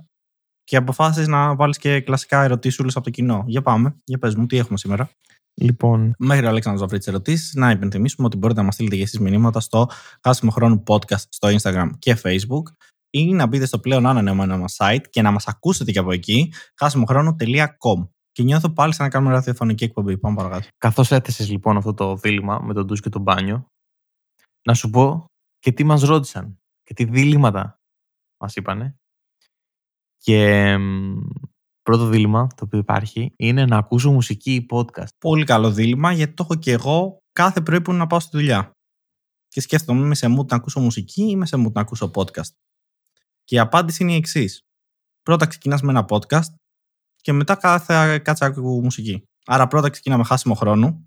[0.63, 3.43] και αποφάσισες να βάλεις και κλασικά ερωτήσουλες από το κοινό.
[3.47, 5.09] Για πάμε, για πες μου, τι έχουμε σήμερα.
[5.53, 8.95] Λοιπόν, Μέχρι ο Αλέξανδρος να βρει τι ερωτήσεις, να υπενθυμίσουμε ότι μπορείτε να μας στείλετε
[8.95, 9.89] και εσείς μηνύματα στο
[10.23, 12.63] Χάσιμο Χρόνου Podcast στο Instagram και Facebook
[13.09, 16.53] ή να μπείτε στο πλέον ανανεωμένο μας site και να μας ακούσετε και από εκεί,
[16.75, 18.07] χάσιμοχρόνου.com.
[18.31, 20.17] Και νιώθω πάλι σαν να κάνουμε ραδιοφωνική εκπομπή.
[20.17, 20.67] Πάμε παρακάτω.
[20.77, 23.65] καθώς έθεσε λοιπόν αυτό το δίλημα με τον ντους και τον μπάνιο,
[24.67, 25.25] να σου πω
[25.59, 27.79] και τι μας ρώτησαν και τι δίληματα
[28.43, 28.95] μας είπανε.
[30.17, 31.19] Και μ,
[31.81, 35.13] πρώτο δίλημα το οποίο υπάρχει είναι να ακούσω μουσική ή podcast.
[35.17, 38.37] Πολύ καλό δίλημα γιατί το έχω και εγώ κάθε πρωί που είναι να πάω στη
[38.37, 38.71] δουλειά.
[39.47, 42.51] Και σκέφτομαι, είμαι σε mood να ακούσω μουσική ή είμαι σε mood να ακούσω podcast.
[43.43, 44.61] Και η απάντηση είναι η εξής.
[45.21, 46.53] Πρώτα ξεκινάς με ένα podcast
[47.15, 49.23] και μετά κάθε, κάτσε άκου μουσική.
[49.45, 51.05] Άρα πρώτα ξεκινά με χάσιμο χρόνο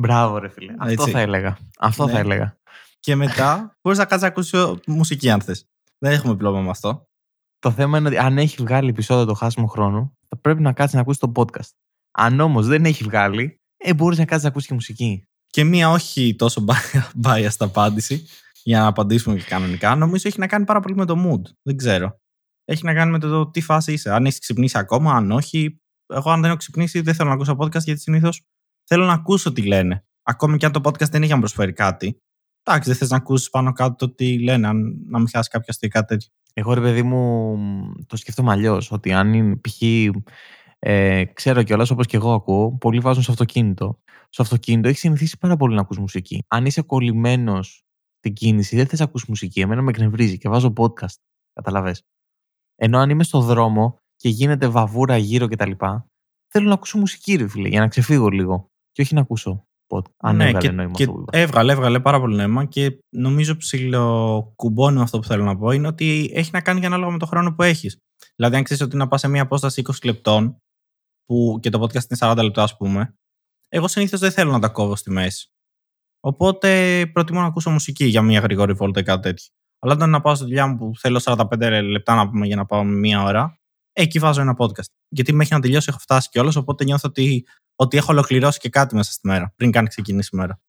[0.00, 0.72] Μπράβο, ρε φίλε.
[0.78, 1.10] Αυτό Έτσι.
[1.10, 1.58] θα έλεγα.
[1.78, 2.12] Αυτό Ναι.
[2.12, 2.56] θα έλεγα.
[3.00, 5.64] και μετά μπορείς να κάτσεις να ακούσεις μουσική αν θες.
[5.98, 7.07] Δεν έχουμε πρόβλημα με αυτό.
[7.58, 10.94] Το θέμα είναι ότι αν έχει βγάλει επεισόδιο το χάσιμο χρόνο, θα πρέπει να κάτσεις
[10.94, 11.70] να ακούσεις το podcast.
[12.10, 15.22] Αν όμως δεν έχει βγάλει, ε, μπορείς να κάτσεις να ακούσεις και μουσική.
[15.46, 16.64] Και μία όχι τόσο
[17.24, 18.26] biased απάντηση
[18.62, 19.94] για να απαντήσουμε και κανονικά.
[19.94, 21.50] Νομίζω έχει να κάνει πάρα πολύ με το mood.
[21.62, 22.20] Δεν ξέρω.
[22.64, 24.12] Έχει να κάνει με το τι φάση είσαι.
[24.12, 25.80] Αν έχεις ξυπνήσει ακόμα, αν όχι.
[26.06, 28.42] Εγώ, αν δεν έχω ξυπνήσει, δεν θέλω να ακούσω podcast γιατί συνήθως
[28.84, 30.04] θέλω να ακούσω τι λένε.
[30.22, 32.18] Ακόμη και αν το podcast δεν έχει να μου προσφέρει κάτι.
[32.62, 35.66] Εντάξει, δεν θες να ακούσεις πάνω κάτω το τι λένε, αν, να μην χάσει κάποια
[35.68, 36.28] αστεία κάτι τέτοιο.
[36.54, 37.56] Εγώ ρε παιδί μου
[38.06, 38.92] το σκέφτομαι αλλιώς.
[38.92, 39.82] Ότι αν είναι π.χ.
[40.78, 43.98] Ε, ξέρω κιόλας όπως και εγώ ακούω, πολλοί βάζουν στο αυτοκίνητο.
[44.28, 46.44] Στο αυτοκίνητο έχεις συνηθίσει πάρα πολύ να ακούς μουσική.
[46.48, 47.84] Αν είσαι κολλημένος
[48.18, 49.60] στην κίνηση, δεν θες να ακούς μουσική.
[49.60, 51.14] Εμένα με εκνευρίζει και βάζω podcast.
[51.52, 51.96] Καταλαβέ.
[52.76, 55.70] Ενώ αν είμαι στο δρόμο και γίνεται βαβούρα γύρω κτλ.
[56.48, 58.70] Θέλω να ακούσω μουσική, ρε φίλε, για να ξεφύγω λίγο.
[58.92, 60.12] Και όχι να ακούσω podcast.
[60.16, 61.38] Αν Ναι, έβγαλε και, νόημα και αυτό που είπα.
[61.38, 65.86] έβγαλε, έβγαλε πάρα πολύ νόημα και νομίζω ψιλοκουμπώνει με αυτό που θέλω να πω είναι
[65.86, 67.98] ότι έχει να κάνει και ανάλογα με το χρόνο που έχεις.
[68.36, 70.56] Δηλαδή, αν ξέρεις ότι να πας σε μια απόσταση 20 λεπτών
[71.24, 73.14] που και το podcast είναι 40 λεπτά, ας πούμε,
[73.68, 75.48] εγώ συνήθως δεν θέλω να τα κόβω στη μέση.
[76.20, 79.46] Οπότε προτιμώ να ακούσω μουσική για μια γρήγορη βόλτα ή κάτι τέτοιο.
[79.78, 82.66] Αλλά όταν να πάω στη δουλειά μου που θέλω 45 λεπτά να πούμε για να
[82.66, 83.58] πάω μία ώρα,
[83.92, 84.90] εκεί βάζω ένα podcast.
[85.08, 87.46] Γιατί μέχρι να τελειώσει έχω φτάσει κιόλας, οπότε νιώθω ότι,
[87.80, 90.60] ότι έχω ολοκληρώσει και κάτι μέσα στη μέρα, πριν καν ξεκινήσει η μέρα.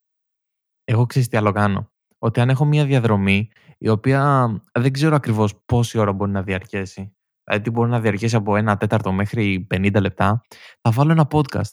[0.84, 1.92] Εγώ ξέρω τι άλλο κάνω.
[2.18, 7.16] Ότι αν έχω μια διαδρομή η οποία δεν ξέρω ακριβώς πόση ώρα μπορεί να διαρκέσει.
[7.44, 10.42] Δηλαδή, τι μπορεί να διαρκέσει από ένα τέταρτο μέχρι 50 λεπτά.
[10.82, 11.72] Θα βάλω ένα podcast.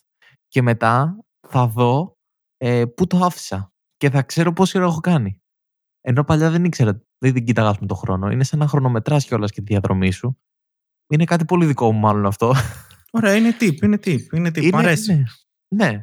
[0.48, 1.18] Και μετά
[1.48, 2.16] θα δω
[2.56, 3.72] ε, πού το άφησα.
[3.96, 5.42] Και θα ξέρω πόση ώρα έχω κάνει.
[6.00, 8.30] Ενώ παλιά δεν ήξερα, δεν την κοίταγα με το χρόνο.
[8.30, 10.38] Είναι σαν να χρονομετράς κιόλας και τη διαδρομή σου.
[11.08, 12.54] Είναι κάτι πολύ δικό μου, μάλλον αυτό.
[13.16, 14.60] Ωραία, είναι tip, είναι tip, είναι tip.
[14.62, 15.22] Μ' Είναι- αρέσει.
[15.74, 16.02] Ναι, ναι.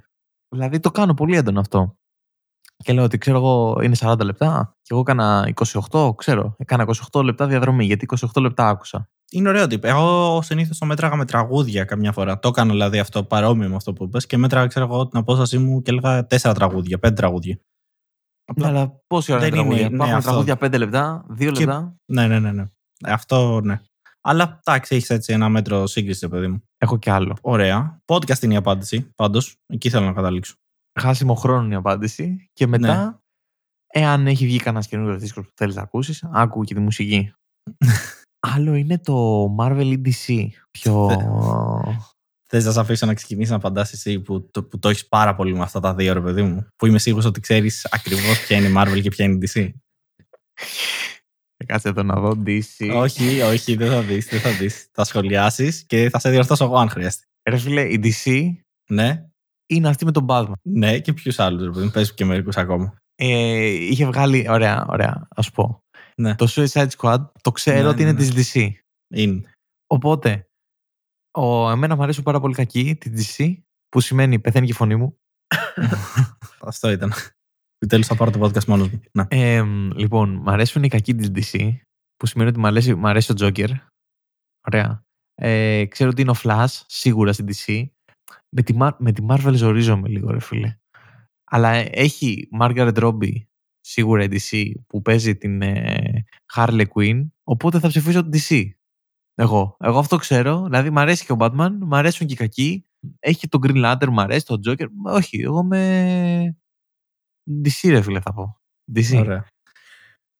[0.49, 1.97] Δηλαδή το κάνω πολύ έντονο αυτό.
[2.83, 5.53] Και λέω ότι ξέρω εγώ είναι 40 λεπτά και εγώ έκανα
[5.91, 6.55] 28, ξέρω.
[6.57, 9.09] Έκανα 28 λεπτά διαδρομή γιατί 28 λεπτά άκουσα.
[9.31, 9.83] Είναι ωραίο tip.
[9.83, 12.39] Εγώ συνήθως το μέτραγα με τραγούδια καμιά φορά.
[12.39, 15.57] Το έκανα δηλαδή αυτό παρόμοιο με αυτό που είπε και μέτραγα, ξέρω εγώ, την απόστασή
[15.57, 17.59] μου και έλεγα 4 τραγούδια, 5 τραγούδια.
[18.55, 20.29] Ναι, αλλά πόση ώρα δεν είναι είναι- τραγούδια; ναι, Υπάρχουν αυτό.
[20.29, 22.51] τραγούδια 5 λεπτά, 2 Και- λεπτά; Ναι, ναι, ναι.
[22.51, 22.61] ναι.
[23.05, 23.81] Ε, Αυτό ναι.
[24.25, 26.63] Αλλά εντάξει, έχεις έτσι ένα μέτρο σύγκριση, παιδί μου.
[26.77, 27.37] Έχω κι άλλο.
[27.41, 28.01] Ωραία.
[28.05, 29.55] Podcast είναι η απάντηση, πάντως.
[29.65, 30.55] Εκεί θέλω να καταλήξω.
[30.99, 32.49] Χάσιμο χρόνο είναι η απάντηση.
[32.53, 33.21] Και μετά,
[33.87, 37.33] εάν έχει βγει κανένας καινούριο δίσκο που θέλεις να ακούσεις, άκου και τη μουσική.
[38.55, 40.47] άλλο είναι το Marvel ή DC.
[40.71, 41.09] Πιο.
[42.49, 45.35] Θε να σε αφήσω να ξεκινήσεις να απαντά εσύ που το, που το έχεις πάρα
[45.35, 46.67] πολύ με αυτά τα δύο, ρε παιδί μου.
[46.75, 49.69] Που είμαι σίγουρος ότι ξέρεις ακριβώς ποια είναι η Marvel και ποια είναι η DC.
[51.63, 52.91] Ε, Κάτσε εδώ να δω DC.
[52.95, 54.27] όχι, όχι, δεν θα δεις.
[54.27, 54.87] Δεν θα δεις.
[54.91, 57.25] θα σχολιάσεις και θα σε διορθώσω εγώ αν χρειαστεί.
[57.49, 58.51] Ρε φίλε, η DC
[58.89, 59.25] Ναι,
[59.65, 60.51] είναι αυτή με τον Batman.
[60.61, 61.91] ναι, και ποιους άλλους, ρε παιδί μου.
[61.91, 62.97] Πες και μερικούς ακόμα.
[63.15, 64.49] Ε, είχε βγάλει.
[64.49, 65.83] Ωραία, ωραία, ας πω.
[66.15, 66.35] Ναι.
[66.35, 68.25] Το Suicide Squad το ξέρω Ναι, ότι ναι, είναι ναι.
[68.25, 68.69] της DC.
[69.15, 69.41] Είναι.
[69.87, 70.47] Οπότε,
[71.31, 73.53] ο, εμένα μου αρέσει πάρα πολύ κακή τη DC,
[73.89, 75.17] που σημαίνει πεθαίνει και η φωνή μου.
[76.61, 77.13] Αυτό ήταν.
[77.83, 79.01] Επιτέλου θα πάρω το podcast μόνος μου.
[79.11, 79.23] Ναι.
[79.27, 79.63] Ε,
[79.95, 81.71] λοιπόν, μου αρέσουν οι κακοί της DC,
[82.15, 83.69] που σημαίνει ότι μου αρέσει, μου αρέσει ο Joker.
[84.67, 85.03] Ωραία.
[85.35, 87.85] Ε, ξέρω ότι είναι ο Flash, σίγουρα στην DC.
[88.49, 90.77] με τη, με τη Marvel ζορίζομαι λίγο, ρε φίλε.
[91.43, 93.43] Αλλά έχει Margaret Robbie,
[93.79, 98.69] σίγουρα η DC, που παίζει την ε, Harley Quinn, οπότε θα ψηφίσω την DC.
[99.35, 99.77] Εγώ.
[99.79, 100.63] Εγώ αυτό ξέρω.
[100.63, 102.85] Δηλαδή, μου αρέσει και ο Batman, μου αρέσουν και οι κακοί.
[103.19, 104.87] Έχει τον Green Lantern, μου αρέσει τον Joker.
[105.05, 106.57] Όχι, εγώ με.
[107.63, 108.57] DC, ρε φίλε, θα πω.
[108.95, 109.19] DC.
[109.19, 109.45] Ωραία.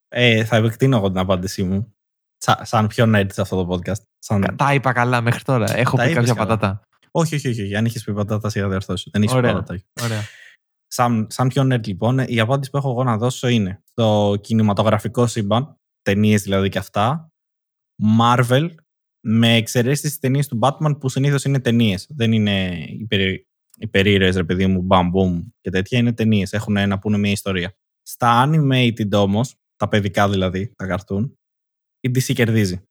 [0.07, 1.93] Ε, θα επεκτείνω εγώ την απάντησή μου.
[2.37, 4.01] Σα, σαν πιο nerd σε αυτό το podcast.
[4.19, 4.55] Σαν...
[4.55, 5.77] Τα είπα καλά μέχρι τώρα.
[5.77, 6.33] Έχω πει κάποια καλά.
[6.33, 6.81] πατάτα.
[7.11, 7.75] Όχι, όχι, όχι.
[7.75, 9.09] Αν είχες πει πατάτα, σιγά διορθώσει.
[9.13, 9.79] Δεν έχει πει πατάτα.
[10.01, 10.21] Ωραία.
[10.87, 15.27] Σαν, σαν πιο nerd, λοιπόν, η απάντηση που έχω εγώ να δώσω είναι το κινηματογραφικό
[15.27, 17.31] σύμπαν, ταινίες δηλαδή και αυτά,
[18.19, 18.69] Marvel,
[19.19, 22.07] με εξαιρέσεις τι ταινίες του Batman που συνήθως είναι ταινίες.
[22.09, 22.85] Δεν είναι
[23.77, 25.97] υπερήρωε, ρε παιδί μου, μπαμ, boom και τέτοια.
[25.97, 26.53] Είναι ταινίες.
[26.53, 27.73] Έχουν να πούνε μια ιστορία.
[28.01, 31.37] Στα animated όμως, τα παιδικά δηλαδή, τα καρτούν,
[31.99, 32.81] η DC κερδίζει.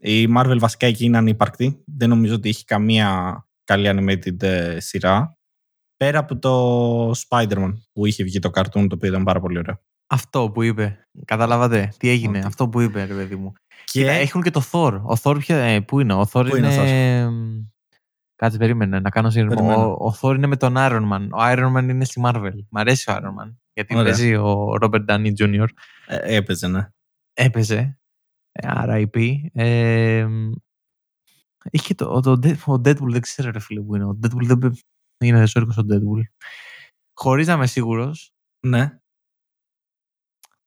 [0.00, 1.82] Η Marvel βασικά εκεί είναι ανύπαρκτη.
[1.86, 5.38] Δεν νομίζω ότι έχει καμία καλή animated ε, σειρά.
[5.96, 9.80] Πέρα από το Spider-Man που είχε βγει το καρτούν, το οποίο ήταν πάρα πολύ ωραίο.
[10.06, 11.08] Αυτό που είπε.
[11.24, 12.38] Καταλάβατε τι έγινε.
[12.38, 13.52] Αυτό που είπε, ρε παιδί μου.
[13.52, 15.00] Και Κοίτα, έχουν και το Thor.
[15.02, 16.74] Ο Thor ποιο, ε, πού είναι, ο Thor πού είναι.
[16.74, 17.30] είναι
[18.38, 19.96] Κάτσε, περίμενε να κάνω σύνδεσμο.
[19.98, 21.28] Ο, ο Thor είναι με τον Iron Man.
[21.32, 22.52] Ο Iron Man είναι στη Marvel.
[22.68, 23.54] Μ' αρέσει ο Iron Man.
[23.72, 24.12] Γιατί Ωραία.
[24.12, 25.66] παίζει ο Robert Downey Jr.
[26.06, 26.88] Ε, έπαιζε, ναι.
[27.32, 27.98] Έπαιζε.
[28.62, 29.34] RIP.
[29.52, 30.26] Ε,
[31.70, 32.30] είχε το, το,
[32.66, 34.04] ο Deadpool δεν ξέρω ρε φίλε που είναι.
[34.04, 34.72] Ο Deadpool δεν
[35.20, 36.22] είναι ζώρικος ο Deadpool.
[37.14, 38.32] Χωρίς να είμαι σίγουρος.
[38.66, 38.98] Ναι.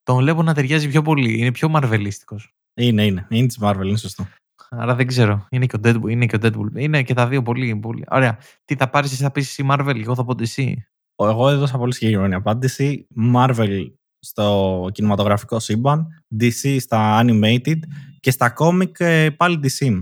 [0.03, 1.39] Τον βλέπω να ταιριάζει πιο πολύ.
[1.39, 2.55] Είναι πιο μαρβελίστικος.
[2.73, 3.27] Είναι, είναι.
[3.29, 4.27] Είναι της Marvel, είναι σωστό.
[4.69, 5.45] Άρα δεν ξέρω.
[5.49, 6.09] Είναι και ο Deadpool.
[6.09, 6.75] Είναι και, ο Deadpool.
[6.75, 8.03] Είναι και τα δύο πολύ, πολύ.
[8.09, 8.37] Ωραία.
[8.65, 10.85] Τι θα πάρεις, εσύ θα πεις εσύ Marvel, εγώ θα πω εσύ.
[11.15, 13.07] Εγώ έδωσα πολύ συγκεκριμένη απάντηση.
[13.35, 13.85] Marvel
[14.19, 16.07] στο κινηματογραφικό σύμπαν,
[16.39, 17.79] DC στα animated
[18.19, 19.99] και στα comic ε, πάλι DC.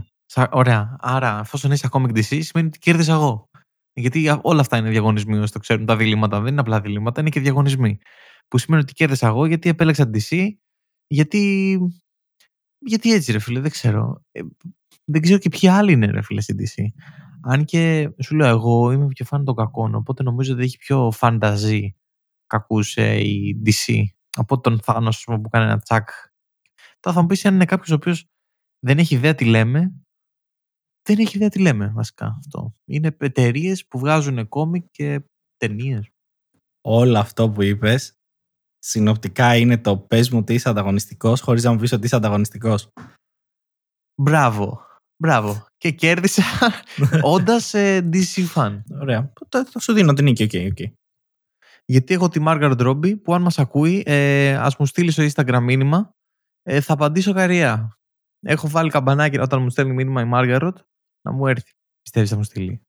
[0.50, 0.98] Ωραία.
[1.00, 3.50] Άρα, εφόσον είσαι comic DC, σημαίνει ότι κέρδισα εγώ.
[3.94, 6.40] Γιατί όλα αυτά είναι διαγωνισμοί, όσο το ξέρουν τα διλήμματα.
[6.40, 7.98] Δεν είναι απλά διλήμματα, είναι και διαγωνισμοί.
[8.48, 10.48] Που σημαίνει ότι κέρδισα εγώ γιατί επέλεξα DC,
[11.08, 11.78] γιατί
[12.80, 14.24] γιατί έτσι ρε φίλε, δεν ξέρω.
[14.32, 14.42] Ε,
[15.06, 16.84] δεν ξέρω και ποιοι άλλοι είναι ρε φίλε στην DC.
[17.42, 21.12] Αν και σου λέω εγώ είμαι πιο φαν των κακών, οπότε νομίζω ότι έχει πιο
[21.12, 21.96] φανταζή
[22.48, 24.04] κακούς ε, η DC
[24.36, 26.10] από τον Thanos που κάνει ένα τσακ.
[27.00, 28.26] Τώρα θα μου πεις αν είναι κάποιος ο οποίος
[28.80, 29.94] δεν έχει ιδέα τι λέμε,
[31.08, 32.76] δεν έχει ιδέα τι λέμε βασικά αυτό.
[32.86, 35.22] Είναι εταιρείες που βγάζουν κόμικ και
[35.58, 36.10] ταινίες.
[36.82, 38.19] Όλο αυτό που είπες
[38.80, 42.90] συνοπτικά είναι το πες μου ότι είσαι ανταγωνιστικός, χωρίς να μου πεις ότι είσαι ανταγωνιστικός.
[44.22, 44.88] Μπράβο.
[45.22, 45.66] Μπράβο.
[45.78, 46.44] Και κέρδισα
[47.22, 48.82] όντας ε, DC fan.
[49.02, 49.32] Ωραία.
[49.50, 50.48] Το, το σου δίνω την νίκη.
[50.52, 50.92] Okay, okay.
[51.86, 55.60] Γιατί έχω τη Margaret Robbie που αν μας ακούει, ε, ας μου στείλει στο Instagram
[55.62, 56.12] μήνυμα,
[56.62, 57.98] ε, θα απαντήσω καριά.
[58.46, 60.74] Έχω βάλει καμπανάκι όταν μου στέλνει μήνυμα η Margaret
[61.22, 61.72] να μου έρθει.
[62.02, 62.82] Πιστεύεις θα μου στείλει;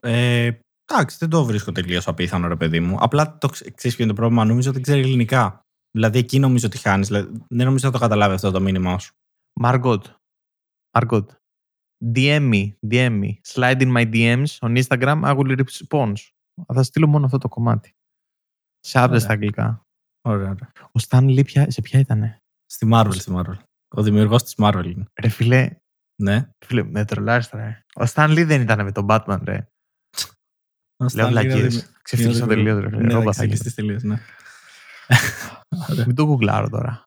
[0.00, 0.50] Ε,
[0.90, 2.96] Εντάξει, δεν το βρίσκω τελείως απίθανο, ρε παιδί μου.
[3.00, 4.44] Απλά το ξέρεις ποιο είναι το πρόβλημα.
[4.44, 5.60] Νομίζω ότι ξέρει ελληνικά.
[5.90, 7.06] Δηλαδή εκεί νομίζω ότι χάνεις.
[7.06, 9.14] Δηλαδή, δεν νομίζω ότι το καταλάβει αυτό το μήνυμά σου.
[9.62, 10.00] Margot.
[10.98, 11.24] Margot.
[12.14, 13.30] DM me, DM me.
[13.54, 15.24] Slide in my DMs on Instagram.
[15.24, 16.12] I will respond.
[16.74, 17.94] Θα στείλω μόνο αυτό το κομμάτι.
[18.80, 19.82] Σε άπτε στα αγγλικά.
[20.20, 20.72] Ωραία, ωραία.
[20.86, 23.56] Ο Stan Lee σε ποια ήτανε; Στη Marvel, στη Marvel.
[23.88, 25.04] Ο δημιουργός της Marvel είναι.
[25.20, 25.76] Ρε φιλέ.
[26.22, 26.48] Ναι.
[26.64, 27.84] Φίλε, με τρολάρεις τώρα.
[27.94, 29.68] Ο Stan Lee δεν ήταν με τον Batman, ρε.
[31.14, 31.90] Λέω βλακίες.
[32.02, 32.84] Ξεφτύλισα τελείως.
[32.92, 34.20] Ναι, ξεφτύλισες τελείως, ναι.
[36.06, 37.04] Μην το κουκλάρω τώρα.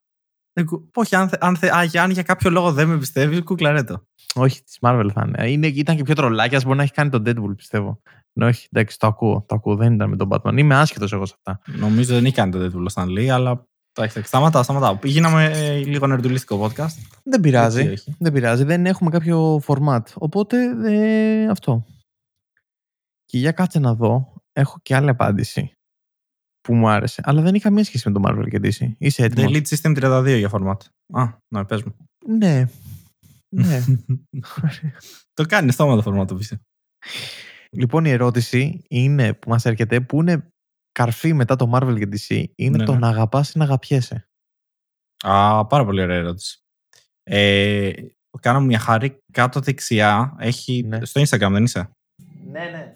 [0.52, 0.62] Ε,
[0.94, 1.56] όχι, αν, αν,
[2.00, 4.06] αν, για κάποιο λόγο δεν με πιστεύεις, κουκλαρέ το.
[4.34, 5.50] Όχι, της Marvel θα είναι.
[5.50, 5.66] είναι.
[5.66, 8.00] Ήταν και πιο τρολάκιας, μπορεί να έχει κάνει τον Deadpool, πιστεύω.
[8.32, 9.44] Ναι, όχι, εντάξει, το ακούω.
[9.48, 10.56] Το ακούω, δεν ήταν με τον Batman.
[10.56, 11.78] Είμαι άσχετος εγώ σε αυτά.
[11.78, 13.64] Νομίζω δεν έχει κάνει τον Deadpool ο Stan αλλά.
[14.22, 14.98] Σταματάω, σταματάω.
[15.02, 17.20] Γίναμε ε, λίγο νερντουλίστικο podcast.
[17.22, 17.94] Δεν πειράζει.
[18.18, 18.64] Δεν πειράζει.
[18.64, 20.02] Δεν έχουμε κάποιο format.
[20.14, 21.86] Οπότε ε, αυτό.
[23.30, 25.72] Και για κάτσε να δω, έχω και άλλη απάντηση
[26.60, 27.22] που μου άρεσε.
[27.24, 28.92] Αλλά δεν έχει καμία σχέση με το Marvel και DC.
[28.98, 30.76] Είσαι έτοιμος; Elite System 32 για format.
[31.12, 31.96] Α, να πες μου.
[32.26, 32.64] Ναι.
[33.48, 33.84] ναι.
[35.34, 36.56] το κάνει στόμα το format το πίσω.
[37.70, 40.48] Λοιπόν, η ερώτηση είναι που μας έρχεται, που είναι
[40.92, 42.98] καρφί μετά το Marvel και DC, είναι ναι, το ναι.
[42.98, 44.28] να αγαπάς ή να αγαπιέσαι;
[45.22, 46.58] Α, πάρα πολύ ωραία ερώτηση.
[47.22, 47.92] Ε,
[48.40, 50.36] κάνω μια χάρη κάτω δεξιά.
[50.38, 50.82] Έχει...
[50.82, 51.04] Ναι.
[51.04, 51.90] Στο Instagram δεν είσαι;
[52.50, 52.94] Ναι, ναι.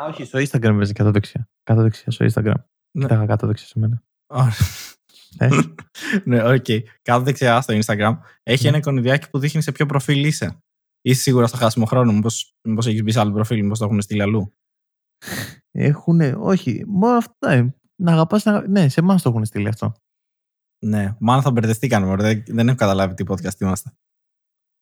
[0.00, 1.48] Α, όχι, στο Instagram παίζει κάτω δεξιά.
[1.62, 2.54] Κάτω δεξιά στο Instagram.
[2.90, 3.02] Ναι.
[3.02, 4.02] Κοίταγα κάτω δεξιά σε μένα.
[5.38, 5.48] ε;
[6.30, 6.64] ναι, OK.
[6.68, 6.80] Okay.
[7.02, 8.68] Κάτω δεξιά στο Instagram έχει ναι.
[8.68, 10.58] ένα εικονιδιάκι που δείχνει σε ποιο προφίλ είσαι.
[11.00, 12.12] Είσαι σίγουρα στο χάσιμο χρόνο.
[12.12, 14.52] Μήπως έχεις μπει σε άλλο προφίλ, μήπως το έχουν στείλει αλλού.
[15.70, 16.84] Έχουν, όχι.
[16.86, 17.50] Μόνο αυτά.
[17.50, 18.44] Ε, να αγαπάς.
[18.44, 18.68] Να...
[18.68, 19.92] Ναι, σε εμάς το έχουν στείλει αυτό.
[20.86, 22.16] Ναι, μάλλον θα μπερδευτήκαμε.
[22.16, 23.92] Δεν, δεν έχω καταλάβει τι podcast είμαστε.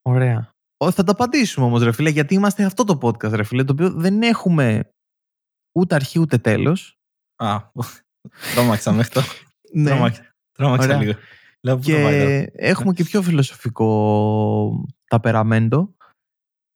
[0.02, 0.52] Ωραία.
[0.76, 3.72] Ω, θα το απαντήσουμε όμως, ρε φίλε, γιατί είμαστε αυτό το podcast, ρε φίλε, το
[3.72, 4.93] οποίο δεν έχουμε
[5.74, 6.98] ούτε αρχή ούτε τέλος.
[7.36, 7.60] Α,
[8.54, 9.22] τρόμαξα μέχρι το.
[9.72, 9.90] Ναι.
[9.90, 10.98] Τρόμαξα, τρόμαξα Ωραία.
[10.98, 11.18] λίγο.
[11.60, 15.94] Λέω πού το πάει τώρα; Και έχουμε και πιο φιλοσοφικό ταπεραμέντο.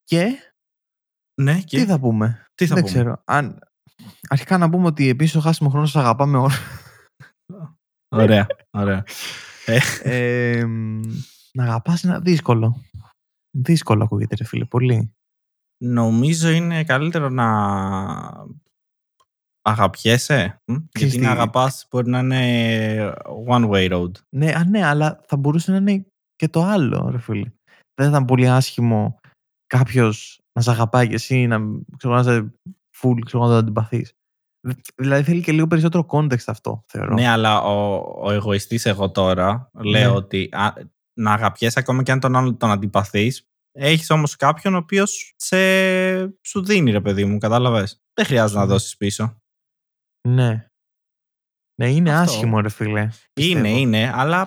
[0.05, 0.53] Και
[1.41, 3.23] Ναι, και; τι θα πούμε; τι θα δεν πούμε; ξέρω.
[3.25, 3.59] Αν...
[4.29, 6.55] Αρχικά να πούμε ότι επίσης το χάσιμος χρόνος σα αγαπάμε όλοι.
[8.09, 9.05] Ωραία, ωραία.
[10.03, 11.01] ε, μ,
[11.53, 12.83] να αγαπάς είναι δύσκολο.
[13.51, 15.13] Δύσκολο ακούγεται, ρε φίλε, πολύ.
[15.85, 17.47] Νομίζω είναι καλύτερο να
[19.69, 23.15] αγαπιέσαι; μ; Γιατί τι- να αγαπάς; μπορεί να είναι
[23.49, 24.11] one way road.
[24.37, 27.51] Ναι, α, ναι, αλλά θα μπορούσε να είναι και το άλλο, ρε φίλε.
[27.95, 29.19] Δεν θα ήταν πολύ άσχημο
[29.67, 31.59] κάποιος να σε αγαπάει και εσύ να,
[31.97, 32.53] ξέρω, να σε
[33.03, 34.13] full, ξέρω, να τον αντιπαθείς.
[34.97, 37.15] Δηλαδή θέλει και λίγο περισσότερο context αυτό, θεωρώ.
[37.15, 40.17] Ναι, αλλά ο, ο εγωιστής εγώ τώρα λέω Ναι.
[40.17, 40.73] ότι α,
[41.21, 43.43] να αγαπιέσαι ακόμα και αν τον άλλον τον αντιπαθείς
[43.79, 45.59] έχεις όμως κάποιον ο οποίος σε,
[46.47, 47.99] σου δίνει ρε παιδί μου, κατάλαβες.
[48.15, 48.73] Δεν χρειάζεται να Ναι.
[48.73, 49.37] δώσεις πίσω.
[50.35, 50.67] Ναι.
[51.81, 52.33] Ναι, είναι Αυτό.
[52.33, 53.09] άσχημο, ρε φίλε.
[53.33, 53.59] πιστεύω.
[53.59, 54.41] Είναι, είναι, αλλά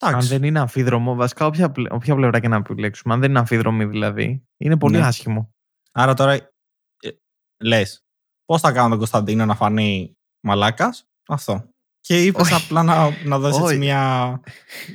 [0.00, 0.28] Αν εντάξει.
[0.28, 3.84] δεν είναι αμφίδρομο, βασικά όποια, πλε- όποια πλευρά και να επιλέξουμε, αν δεν είναι αμφίδρομη
[3.84, 5.06] δηλαδή, είναι πολύ Ναι.
[5.06, 5.54] άσχημο.
[5.92, 6.50] Άρα τώρα ε,
[7.64, 8.04] λες
[8.44, 10.16] πώς θα κάνω τον Κωνσταντίνο να φανεί
[10.46, 11.68] μαλάκας, αυτό.
[12.00, 12.54] Και είπες Όχι.
[12.64, 13.66] απλά να, να δώσεις Όχι.
[13.66, 14.40] έτσι μια,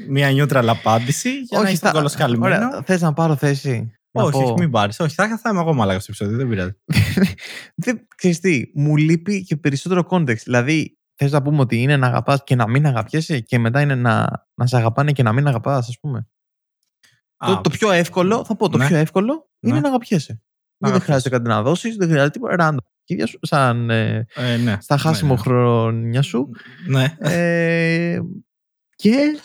[0.07, 2.67] μια neutral απάντηση για να έχεις τον θα- κολοσκαλυμμένο.
[2.67, 4.43] Ωραία, θες να πάρω θέση; Να Όχι, πω.
[4.43, 4.99] όχι, μην πάρεις.
[4.99, 6.71] Όχι, θα, θα είμαι εγώ μαλάκας στο επεισόδιο, δεν πειράζει.
[7.83, 10.37] δεν, ξέρεις τι, μου λείπει και περισσότερο context.
[10.43, 13.95] Δηλαδή, θες να πούμε ότι είναι να αγαπάς και να μην αγαπιέσαι και μετά είναι
[13.95, 16.27] να, να σε αγαπάνε και να μην αγαπάς, ας πούμε.
[17.37, 18.87] το, Α, το πιο εύκολο, θα πω, το Ναι.
[18.87, 19.79] πιο εύκολο είναι Ναι.
[19.81, 20.41] να αγαπιέσαι.
[20.77, 21.03] δεν αγαπιέσαι.
[21.05, 22.55] χρειάζεται κάτι να δώσεις, δεν χρειάζεται τίποτα.
[22.59, 22.85] Random.
[23.05, 24.77] Ίδια σου, σαν ε, ε, ναι.
[24.81, 26.49] στα χάσιμο ναι, χρόνια σου.
[26.87, 27.15] Ναι.
[27.19, 28.19] Ε,
[28.95, 29.39] και...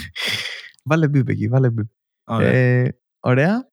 [0.88, 1.86] βάλε μπίπ εκεί, βάλε μπίπ.
[2.24, 2.52] Ωραία.
[2.52, 3.70] Ε, ωραία.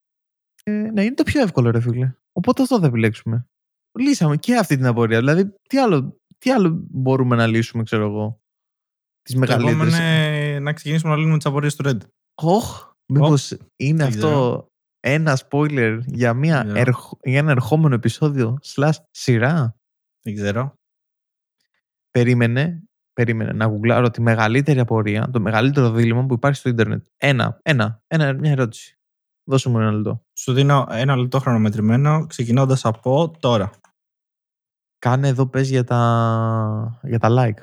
[0.66, 2.14] Ε, ναι, είναι το πιο εύκολο, ρε φίλε.
[2.32, 3.46] Οπότε αυτό θα επιλέξουμε.
[3.98, 5.18] Λύσαμε και αυτή την απορία.
[5.18, 8.40] Δηλαδή, τι άλλο, τι άλλο μπορούμε να λύσουμε, ξέρω εγώ.
[9.22, 9.98] Τις Το επόμενο μεγαλύτερες;
[10.48, 12.08] είναι να ξεκινήσουμε να λύνουμε τις απορίες του Reddit.
[12.34, 14.70] Οχ, μήπως είναι δεν αυτό ξέρω.
[15.00, 16.80] ένα spoiler για, μια Δεν ξέρω.
[16.80, 19.76] ερχ- για ένα ερχόμενο επεισόδιο slash σειρά;
[20.24, 20.74] Δεν ξέρω.
[22.10, 27.06] Περίμενε, περίμενε να γουγκλάρω τη μεγαλύτερη απορία, το μεγαλύτερο δίλημα που υπάρχει στο ίντερνετ.
[27.16, 28.98] Ένα, ένα, ένα μια ερώτηση.
[29.44, 30.22] Δώσε μου ένα λεπτό.
[30.38, 33.70] Σου δίνω ένα λεπτό χρονομετρημένο ξεκινώντας από τώρα.
[34.98, 37.62] Κάνε εδώ πες για τα, για τα like.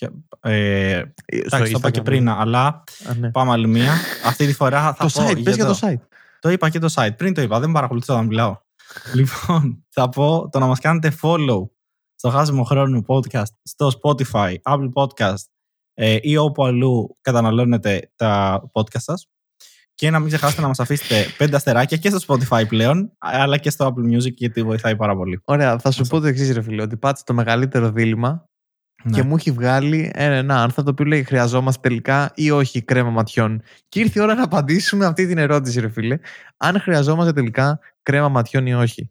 [0.00, 0.06] Ε,
[0.40, 0.98] Ε,
[1.46, 2.04] στο εντάξει, το είπα και Instagram.
[2.04, 2.66] πριν, αλλά
[3.08, 3.30] Α, ναι.
[3.30, 3.92] πάμε άλλη μία.
[4.24, 5.28] Αυτή τη φορά θα Το πω.
[5.28, 6.00] site, πες για το site.
[6.40, 7.16] Το είπα και το site.
[7.16, 8.56] Πριν το είπα, δεν παρακολουθώ όταν μιλάω.
[9.14, 11.68] λοιπόν, θα πω το να μας κάνετε follow
[12.14, 15.42] στο χάσιμο χρόνο podcast στο Spotify, Apple Podcast
[15.94, 19.26] ε, ή όπου αλλού καταναλώνετε τα podcast σας.
[19.98, 23.70] Και να μην ξεχάσετε να μας αφήσετε πέντε αστεράκια και στο Spotify πλέον, αλλά και
[23.70, 25.40] στο Apple Music γιατί βοηθάει πάρα πολύ.
[25.44, 26.16] Ωραία, θα σου Αυτό.
[26.16, 28.44] πω το εξής, ρε φίλε, ότι πάτησε το μεγαλύτερο δίλημα
[29.04, 29.12] Ναι.
[29.16, 33.10] και μου έχει βγάλει ένα, ένα άρθρο το οποίο λέει χρειαζόμαστε τελικά ή όχι κρέμα
[33.10, 33.62] ματιών.
[33.88, 36.18] Και ήρθε η ώρα να απαντήσουμε αυτή την ερώτηση, ρε φίλε.
[36.56, 39.10] Αν χρειαζόμαστε τελικά κρέμα ματιών ή όχι.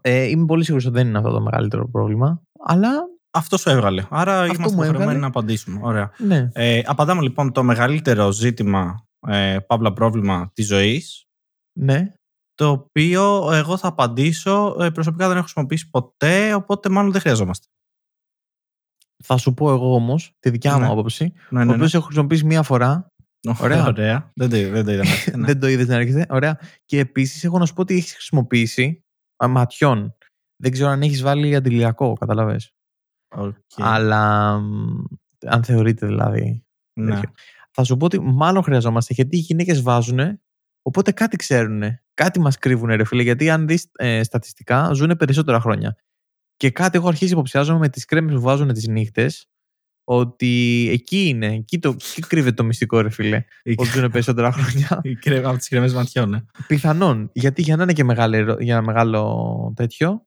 [0.00, 2.42] Ε, είμαι πολύ σίγουρος ότι δεν είναι αυτό το μεγαλύτερο πρόβλημα.
[2.66, 2.90] Αλλά
[3.30, 4.04] Αυτό σου έβγαλε.
[4.10, 4.88] Άρα Αυτό είμαστε μου έβγαλε.
[4.88, 5.78] υποχρεωμένοι να απαντήσουμε.
[5.82, 6.10] Ωραία.
[6.18, 6.48] ναι.
[6.52, 11.26] Ε, απαντάμε λοιπόν το μεγαλύτερο ζήτημα, ε, παύλα πρόβλημα της ζωής,
[11.78, 12.12] Ναι.
[12.54, 17.66] το οποίο εγώ θα απαντήσω, ε, προσωπικά δεν έχω χρησιμοποιήσει ποτέ, οπότε μάλλον δεν χρειαζόμαστε.
[19.24, 20.90] Θα σου πω εγώ όμως τη δικιά μου Ναι.
[20.90, 21.32] άποψη.
[21.50, 23.06] Ναι, Ο ναι, οποίος έχω χρησιμοποιήσει μία φορά.
[23.46, 23.54] ναι.
[23.60, 23.86] Ωραία.
[23.86, 24.30] Ωραία.
[24.34, 25.46] Δεν το, δεν το είδα να έρχεται, ναι.
[25.46, 26.26] Δεν το είδες να έρχεται.
[26.28, 26.60] Ωραία.
[26.84, 29.04] Και επίσης έχω να σου πω ότι έχεις χρησιμοποιήσει
[29.44, 30.16] α, ματιών.
[30.62, 32.60] Δεν ξέρω αν έχεις βάλει αντιλιακό, καταλαβέ.
[33.36, 33.54] Οκ.
[33.76, 35.04] Αλλά μ,
[35.46, 36.64] αν θεωρείται δηλαδή.
[37.00, 37.20] Ναι.
[37.74, 37.82] Τέτοιο.
[37.82, 40.40] Θα σου πω ότι μάλλον χρειαζόμαστε γιατί οι γυναίκες βάζουν,
[40.82, 41.82] οπότε κάτι ξέρουν.
[42.14, 43.22] Κάτι μας κρύβουν, ρε φίλε.
[43.22, 43.90] Γιατί αν δεις
[44.22, 45.96] στατιστικά, ζουν περισσότερα χρόνια.
[46.56, 49.48] Και κάτι έχω αρχίσει υποψιάζομαι με τις κρέμες που βάζουν τις νύχτες,
[50.04, 53.44] ότι εκεί είναι, εκεί, το, εκεί κρύβεται το μυστικό, ρε φίλε.
[53.62, 55.00] Η- ότι ζουν περισσότερα χρόνια.
[55.02, 56.38] η κρέ- Από τις κρεμές ματιών, ναι.
[56.66, 57.30] Πιθανόν.
[57.32, 60.26] Γιατί για να είναι και μεγάλο, ερω- για ένα μεγάλο τέτοιο,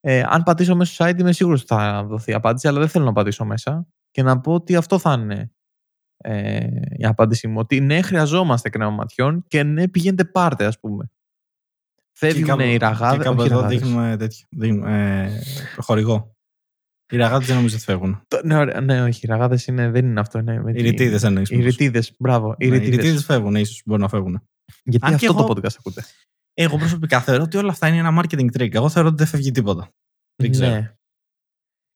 [0.00, 3.04] ε, αν πατήσω μέσα στο site είμαι σίγουρος ότι θα δοθεί απάντηση, αλλά δεν θέλω
[3.04, 5.52] να πατήσω μέσα και να πω ότι αυτό θα είναι
[6.16, 7.58] ε, η απάντησή μου.
[7.58, 11.10] Ότι ναι, χρειαζόμαστε κρέμα ματιών και ναι, πηγαίνετε πάρτε, ας πούμε.
[11.94, 13.24] Και Φεύγουν κάπου- οι Και ραγάδες.
[13.24, 13.78] κάπου όχι εδώ ραγάδες.
[13.80, 14.46] δείχνουμε τέτοιο.
[14.50, 15.22] Δείχνουμε,
[15.76, 16.32] ε, χορηγό.
[17.12, 18.22] Οι ραγάτες δεν νομίζω ότι φεύγουν.
[18.28, 20.40] Το- ναι, ωραία, ναι, όχι, οι ραγάδες είναι, δεν είναι αυτό.
[20.40, 21.50] Ναι, με Οι τη- ρητίδες εννοείς.
[21.50, 21.70] Οι μήπως.
[21.76, 22.54] ρητίδες, μπράβο.
[22.58, 22.96] Οι Ναι, Οι ρητίδες.
[23.04, 24.48] ρητίδες φεύγουν, ίσως μπορεί να φεύγουν.
[24.84, 26.04] Γιατί Αν και αυτό το εγώ- podcast ακούτε.
[26.54, 28.74] Εγώ προσωπικά θεωρώ ότι όλα αυτά είναι ένα marketing trick.
[28.74, 29.88] Εγώ θεωρώ ότι δεν φεύγει τίποτα.
[30.42, 30.70] Δεν ξέρω.
[30.74, 30.94] Ναι.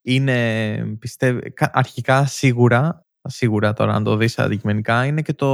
[0.06, 5.46] Είναι, πιστεύω, κα- αρχικά σίγουρα σίγουρα τώρα αν το δεις αντικειμενικά είναι και το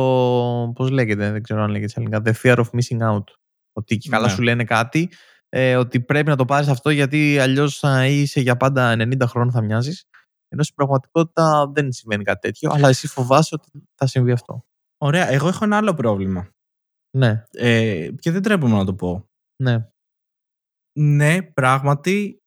[0.75, 3.25] πώς λέγεται, δεν ξέρω αν λέγεται σε ελληνικά the fear of missing out
[3.73, 4.33] ότι και καλά Ναι.
[4.33, 5.11] σου λένε κάτι
[5.49, 9.53] ε, ότι πρέπει να το πάρεις αυτό γιατί αλλιώς θα είσαι για πάντα 90 χρόνια
[9.53, 10.05] θα μοιάζεις
[10.49, 14.65] ενώ στην πραγματικότητα δεν συμβαίνει κάτι τέτοιο αλλά εσύ φοβάσαι ότι θα συμβεί αυτό
[14.99, 15.29] Ωραία.
[15.29, 16.49] Εγώ έχω ένα άλλο πρόβλημα.
[17.17, 19.29] ναι, Ε, και δεν τρέπομαι να το πω.
[19.63, 19.89] ναι,
[20.99, 22.39] Ναι, πράγματι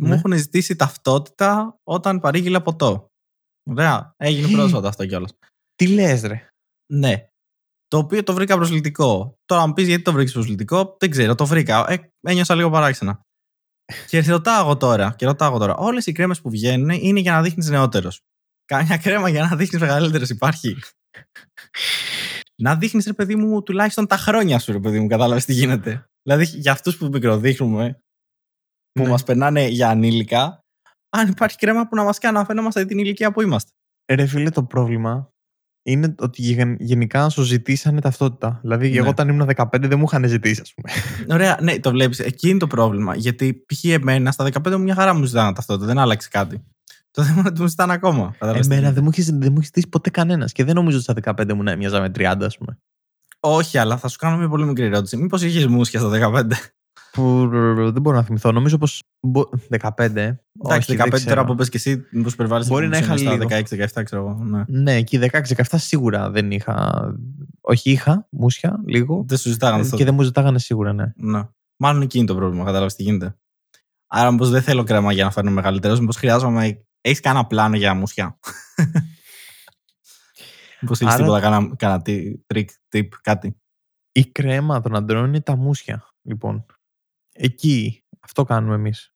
[0.00, 0.14] μου Ναι.
[0.14, 3.06] έχουν ζητήσει ταυτότητα όταν παρήγγειλα ποτό.
[3.70, 4.12] Ωραία.
[4.16, 4.56] Έγινε Ε.
[4.56, 5.30] πρόσφατα αυτό κιόλας.
[5.74, 6.48] τι λες ρε
[6.92, 7.26] Ναι.
[7.86, 9.34] Το οποίο το βρήκα προσλητικό.
[9.44, 11.34] Τώρα, αν μου πεις γιατί το βρήκες προσλητικό, δεν ξέρω.
[11.34, 11.90] Το βρήκα.
[11.92, 13.20] Ε, ένιωσα λίγο παράξενα.
[14.08, 17.32] και ρωτάω εγώ τώρα, και ρωτάω εγώ τώρα, όλες οι κρέμες που βγαίνουν είναι για
[17.32, 18.20] να δείχνεις νεότερος.
[18.64, 20.76] Κάμια κρέμα για να δείχνεις μεγαλύτερος υπάρχει.
[22.62, 26.04] να δείχνεις, ρε παιδί μου, τουλάχιστον τα χρόνια σου, ρε παιδί μου, κατάλαβες τι γίνεται.
[26.22, 27.98] Δηλαδή, για αυτούς που μικροδείχνουμε,
[28.92, 29.08] που Ναι.
[29.08, 30.58] μας περνάνε για ανήλικα,
[31.12, 33.70] αν υπάρχει κρέμα που να μας κάνει να φαίνομαστε την ηλικία που είμαστε.
[34.12, 35.32] Ρε φίλε, το πρόβλημα
[35.82, 38.58] είναι ότι γεν- γενικά σου ζητήσανε ταυτότητα.
[38.62, 38.96] Δηλαδή, Ναι.
[38.98, 40.90] εγώ όταν ήμουν 15 δεν μου είχαν ζητήσει, ας πούμε.
[41.34, 42.18] Ωραία, ναι, το βλέπεις.
[42.18, 43.14] Εκεί είναι το πρόβλημα.
[43.16, 43.84] Γιατί π.χ.
[43.84, 46.64] εμένα στα 15 μου μια χαρά μου ζητάνε ταυτότητα, δεν άλλαξε κάτι.
[47.10, 48.30] Το θέμα είναι ότι μου ζητάνε ακόμα.
[48.32, 48.94] Κατάλαβες τι Εμένα γίνεται.
[48.94, 50.52] δεν μου έχεις δεν μου έχεις ζητήσει ποτέ κανένας.
[50.52, 52.78] Και δεν νομίζω ότι στα 15 μου να έμοιαζα με 30, ας πούμε.
[53.40, 55.16] Όχι, αλλά θα σου κάνω μια πολύ μικρή ερώτηση.
[55.16, 56.46] Μήπως είχες μουσια στα 15.
[57.12, 57.48] Που
[57.92, 58.52] δεν μπορώ να θυμηθώ.
[58.52, 59.02] Νομίζω πως.
[59.68, 60.16] 15.
[60.16, 60.34] ε.
[60.64, 61.34] Εντάξει, Όχι, δεν 15 ξέρω.
[61.34, 62.64] τώρα που πες και εσύ, μήπως υπερβάλλει.
[62.66, 63.48] Μπορεί να είχα στα λίγο.
[63.48, 64.44] 16-17, ξέρω εγώ.
[64.44, 64.64] Ναι.
[64.66, 67.02] Ναι, εκεί 16-17 σίγουρα δεν είχα.
[67.60, 69.24] Όχι, είχα μουσια λίγο.
[69.28, 69.96] Δεν σου ζητάγανε ε, αυτό.
[69.96, 71.12] Και δεν μου ζητάγανε σίγουρα, ναι.
[71.16, 71.42] Ναι.
[71.76, 73.36] Μάλλον εκεί είναι το πρόβλημα, κατάλαβες τι γίνεται.
[74.06, 76.84] Άρα, μήπως δεν θέλω κρέμα για να φέρνω μεγαλύτερος, μήπως χρειάζομαι.
[77.00, 78.38] Έχεις κανένα πλάνο για μούσια;
[80.80, 82.02] Μήπως έχεις Άρα- τίποτα, κανένα, κανένα
[82.46, 83.56] trick, tip, κάτι.
[84.12, 86.04] Η κρέμα των αντρών είναι τα μούσια.
[86.22, 86.66] Λοιπόν.
[87.44, 88.04] Εκεί.
[88.20, 89.14] Αυτό κάνουμε εμείς.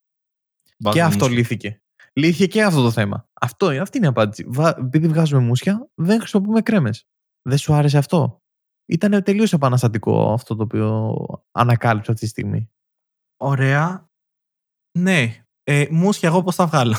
[0.62, 1.38] Και Βάζουμε αυτό μούσια.
[1.38, 1.80] λύθηκε.
[2.12, 3.28] Λύθηκε και αυτό το θέμα.
[3.40, 4.44] Αυτό, είναι- αυτή είναι η απάντηση.
[4.48, 7.06] Βα- Επειδή βγάζουμε μούσια, δεν χρησιμοποιούμε κρέμες.
[7.42, 8.42] Δεν σου άρεσε αυτό;
[8.88, 11.14] Ήταν τελείως επαναστατικό αυτό το οποίο
[11.52, 12.70] ανακάλυψα αυτή τη στιγμή.
[13.36, 14.10] Ωραία.
[14.98, 15.44] Ναι.
[15.62, 16.96] Ε, μουσια, εγώ πώς θα βγάλω;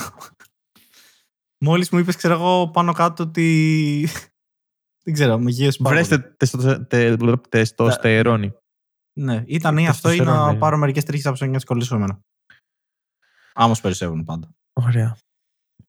[1.65, 4.07] Μόλις μου είπες, ξέρω εγώ, πάνω κάτω ότι.
[5.05, 8.53] δεν ξέρω, με γύρω Βρέστε τεστο- τε- τεστοστερόνη.
[9.17, 10.57] Ναι, ήταν ή αυτό ή να Τεστοστερόνη.
[10.57, 12.19] πάρω μερικές τρίχες από σένια και κολλήσω εμένα.
[13.53, 14.55] Άμα σου περισσεύουν πάντα.
[14.73, 15.17] Ωραία.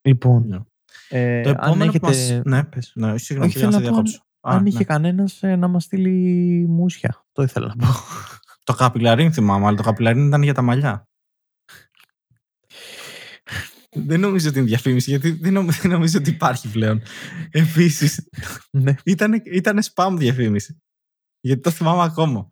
[0.01, 0.47] Λοιπόν.
[0.47, 0.57] Ναι.
[1.09, 2.63] ε, Το αν επόμενο που έχετε- μας- ναι.
[2.63, 2.91] πες.
[2.95, 4.27] Ναι, όχι, συγγνώμη, Όχι, θέλω να σε θέλω να πω διακόψω.
[4.41, 4.69] Α, αν ναι.
[4.69, 7.25] είχε κανένα να μας στείλει μουσια.
[7.31, 7.87] Το ήθελα να πω.
[8.63, 11.07] Το καπιλαρίν θυμάμαι, αλλά το καπιλαρίν ήταν για τα μαλλιά.
[13.91, 17.01] δεν νομίζω ότι είναι διαφήμιση, γιατί δεν νομίζω, δεν νομίζω ότι υπάρχει πλέον.
[17.51, 18.29] Επίσης,
[18.71, 18.95] ναι.
[19.05, 20.77] ήταν, ήταν spam διαφήμιση.
[21.39, 22.51] Γιατί το θυμάμαι ακόμα.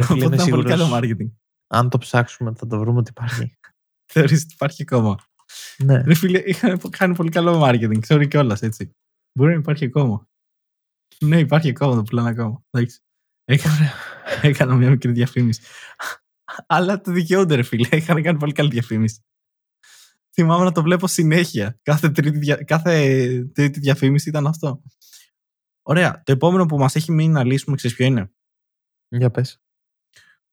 [0.00, 1.30] Ρε φίλε, Οπότε είμαι ήταν πολύ σίγουρος, καλό marketing.
[1.66, 3.56] αν το ψάξουμε θα το βρούμε ότι υπάρχει.
[4.12, 5.16] Θεωρείς ότι υπάρχει ακόμα.
[5.78, 6.02] ναι.
[6.02, 7.98] Ρε φίλε, είχαν κάνει πολύ καλό marketing.
[8.00, 8.90] Ξέρω κιόλας έτσι.
[9.38, 10.28] Μπορεί να υπάρχει ακόμα.
[11.24, 12.64] Ναι, υπάρχει ακόμα, το πουλάνε ακόμα.
[12.70, 13.00] Εντάξει.
[13.44, 13.92] Έκανα,
[14.42, 15.62] έκανα μια μικρή διαφήμιση.
[16.66, 17.88] Αλλά το δικαιούνται, ρε φίλε.
[17.96, 19.24] Είχαν κάνει πολύ καλή διαφήμιση.
[20.34, 21.78] Θυμάμαι να το βλέπω συνέχεια.
[21.82, 24.82] Κάθε τρίτη, δια- κάθε τρίτη διαφήμιση ήταν αυτό.
[25.82, 26.22] Ωραία.
[26.24, 28.32] Το επόμενο που μας έχει μείνει να λύσουμε, ξέρεις ποιο είναι;
[29.08, 29.60] Για πες.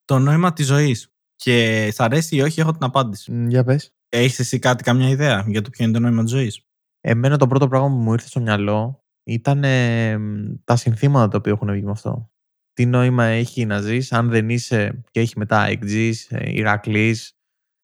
[0.07, 1.11] Το νόημα της ζωής.
[1.35, 3.31] Και σ' αρέσει ή όχι, έχω την απάντηση.
[3.31, 3.91] Μ, Για πες.
[4.09, 6.61] Έχεις εσύ κάτι, καμιά ιδέα για το ποιο είναι το νόημα της ζωής;
[7.01, 11.37] Εμένα το πρώτο πράγμα που μου ήρθε στο μυαλό ήταν ε, μ, τα συνθήματα τα
[11.37, 12.31] οποία έχουν βγει με αυτό.
[12.73, 17.33] Τι νόημα έχει να ζεις αν δεν είσαι και έχει μετά εκτζής, ε, Ηρακλής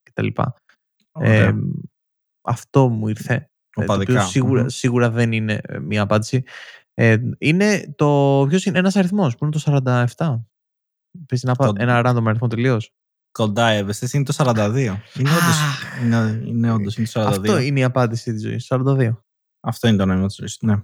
[0.03, 0.27] κτλ.
[1.19, 1.59] Ε, μ,
[2.41, 3.33] αυτό μου ήρθε.
[3.33, 4.13] Ε, το Οπαδικά.
[4.13, 4.67] οποίο σίγουρα, Μμμ.
[4.67, 6.43] σίγουρα δεν είναι ε, μία απάντηση.
[6.93, 8.45] Ε, είναι το.
[8.49, 9.81] Ποιος είναι ένας αριθμός που είναι το
[10.15, 10.43] 47.
[11.25, 12.91] Πες ένα, Το- ένα random αριθμό τελείως.
[13.31, 15.01] Κοντά έβεσαι, είναι το 42.
[15.17, 15.57] Είναι όντως,
[16.01, 17.27] είναι, είναι όντως, είναι το 42.
[17.27, 18.65] Αυτό είναι η απάντηση της ζωής.
[18.69, 19.23] 42.
[19.59, 20.57] Αυτό είναι το νόημα της ζωής.
[20.61, 20.75] Ναι.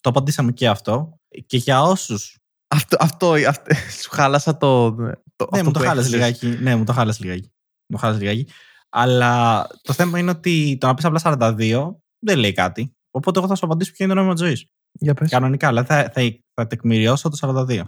[0.00, 1.20] Το απαντήσαμε και αυτό.
[1.46, 2.36] Και για όσους...
[2.68, 4.90] Αυτό, αυτό, αυτό σου χάλασα το.
[4.94, 6.42] το Ναι, αυτό μου το που χάλασες έχασες.
[6.42, 6.62] λιγάκι.
[6.62, 7.52] Ναι, μου το χάλασες λιγάκι.
[7.86, 8.46] Μου το χάλασες λιγάκι.
[8.88, 12.92] Αλλά το θέμα είναι ότι το να πεις απλά 42 δεν λέει κάτι.
[13.10, 14.66] Οπότε εγώ θα σου απαντήσω ποιο είναι το νόημα της ζωής.
[14.92, 15.30] Για πες.
[15.30, 16.22] Κανονικά, αλλά θα, θα,
[16.54, 17.36] θα τεκμηριώσω το
[17.68, 17.82] 42.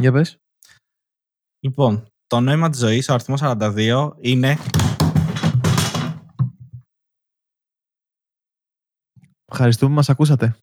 [0.00, 0.36] Για πες.
[1.64, 4.56] Λοιπόν, το νόημα της ζωής, ο αριθμός 42, είναι
[9.52, 10.56] Ευχαριστούμε που μας ακούσατε.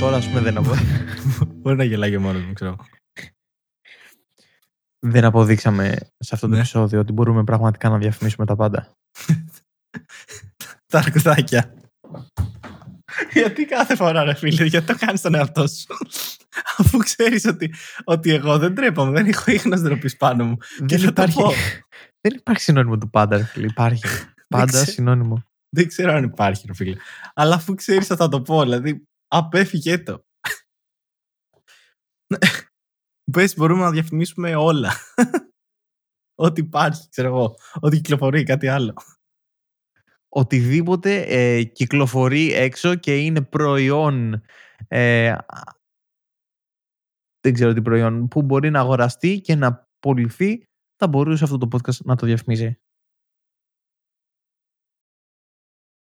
[0.00, 0.70] Τώρα ας πούμε δεν, απο...
[1.60, 2.76] Μπορεί να γελάει και μόνος μου, ξέρω.
[4.98, 6.58] δεν αποδείξαμε σε αυτό το Ναι.
[6.58, 8.96] επεισόδιο ότι μπορούμε πραγματικά να διαφημίσουμε τα πάντα.
[10.86, 11.74] Τα αρκουδάκια.
[13.32, 15.86] Γιατί κάθε φορά, ρε φίλε, γιατί το κάνεις τον εαυτό σου;
[16.78, 20.56] Αφού ξέρεις ότι, ότι εγώ δεν τρέπομαι, δεν έχω ίχνος ντροπή πάνω μου.
[20.78, 21.52] Δεν και θα υπάρχει, το πω.
[22.20, 23.66] δεν υπάρχει συνώνυμο του πάντα, ρε φίλε.
[23.66, 24.02] Υπάρχει.
[24.48, 24.84] Πάντα ξέρω.
[24.84, 25.44] συνώνυμο.
[25.76, 26.96] Δεν ξέρω αν υπάρχει, ρε φίλε.
[27.34, 28.62] Αλλά αφού ξέρεις, θα το πω.
[28.62, 30.24] Δηλαδή, απέφυγε το.
[33.32, 34.92] Πες, μπορούμε να διαφημίσουμε όλα.
[36.34, 37.54] Ό,τι υπάρχει, ξέρω εγώ.
[37.80, 38.94] Ό,τι κυκλοφορεί, κάτι άλλο.
[40.32, 44.42] Οτιδήποτε ε, κυκλοφορεί έξω και είναι προϊόν
[44.88, 45.36] ε,
[47.40, 50.64] δεν ξέρω τι προϊόν που μπορεί να αγοραστεί και να πωληθεί
[50.96, 52.79] θα μπορούσε αυτό το podcast να το διαφημίσει.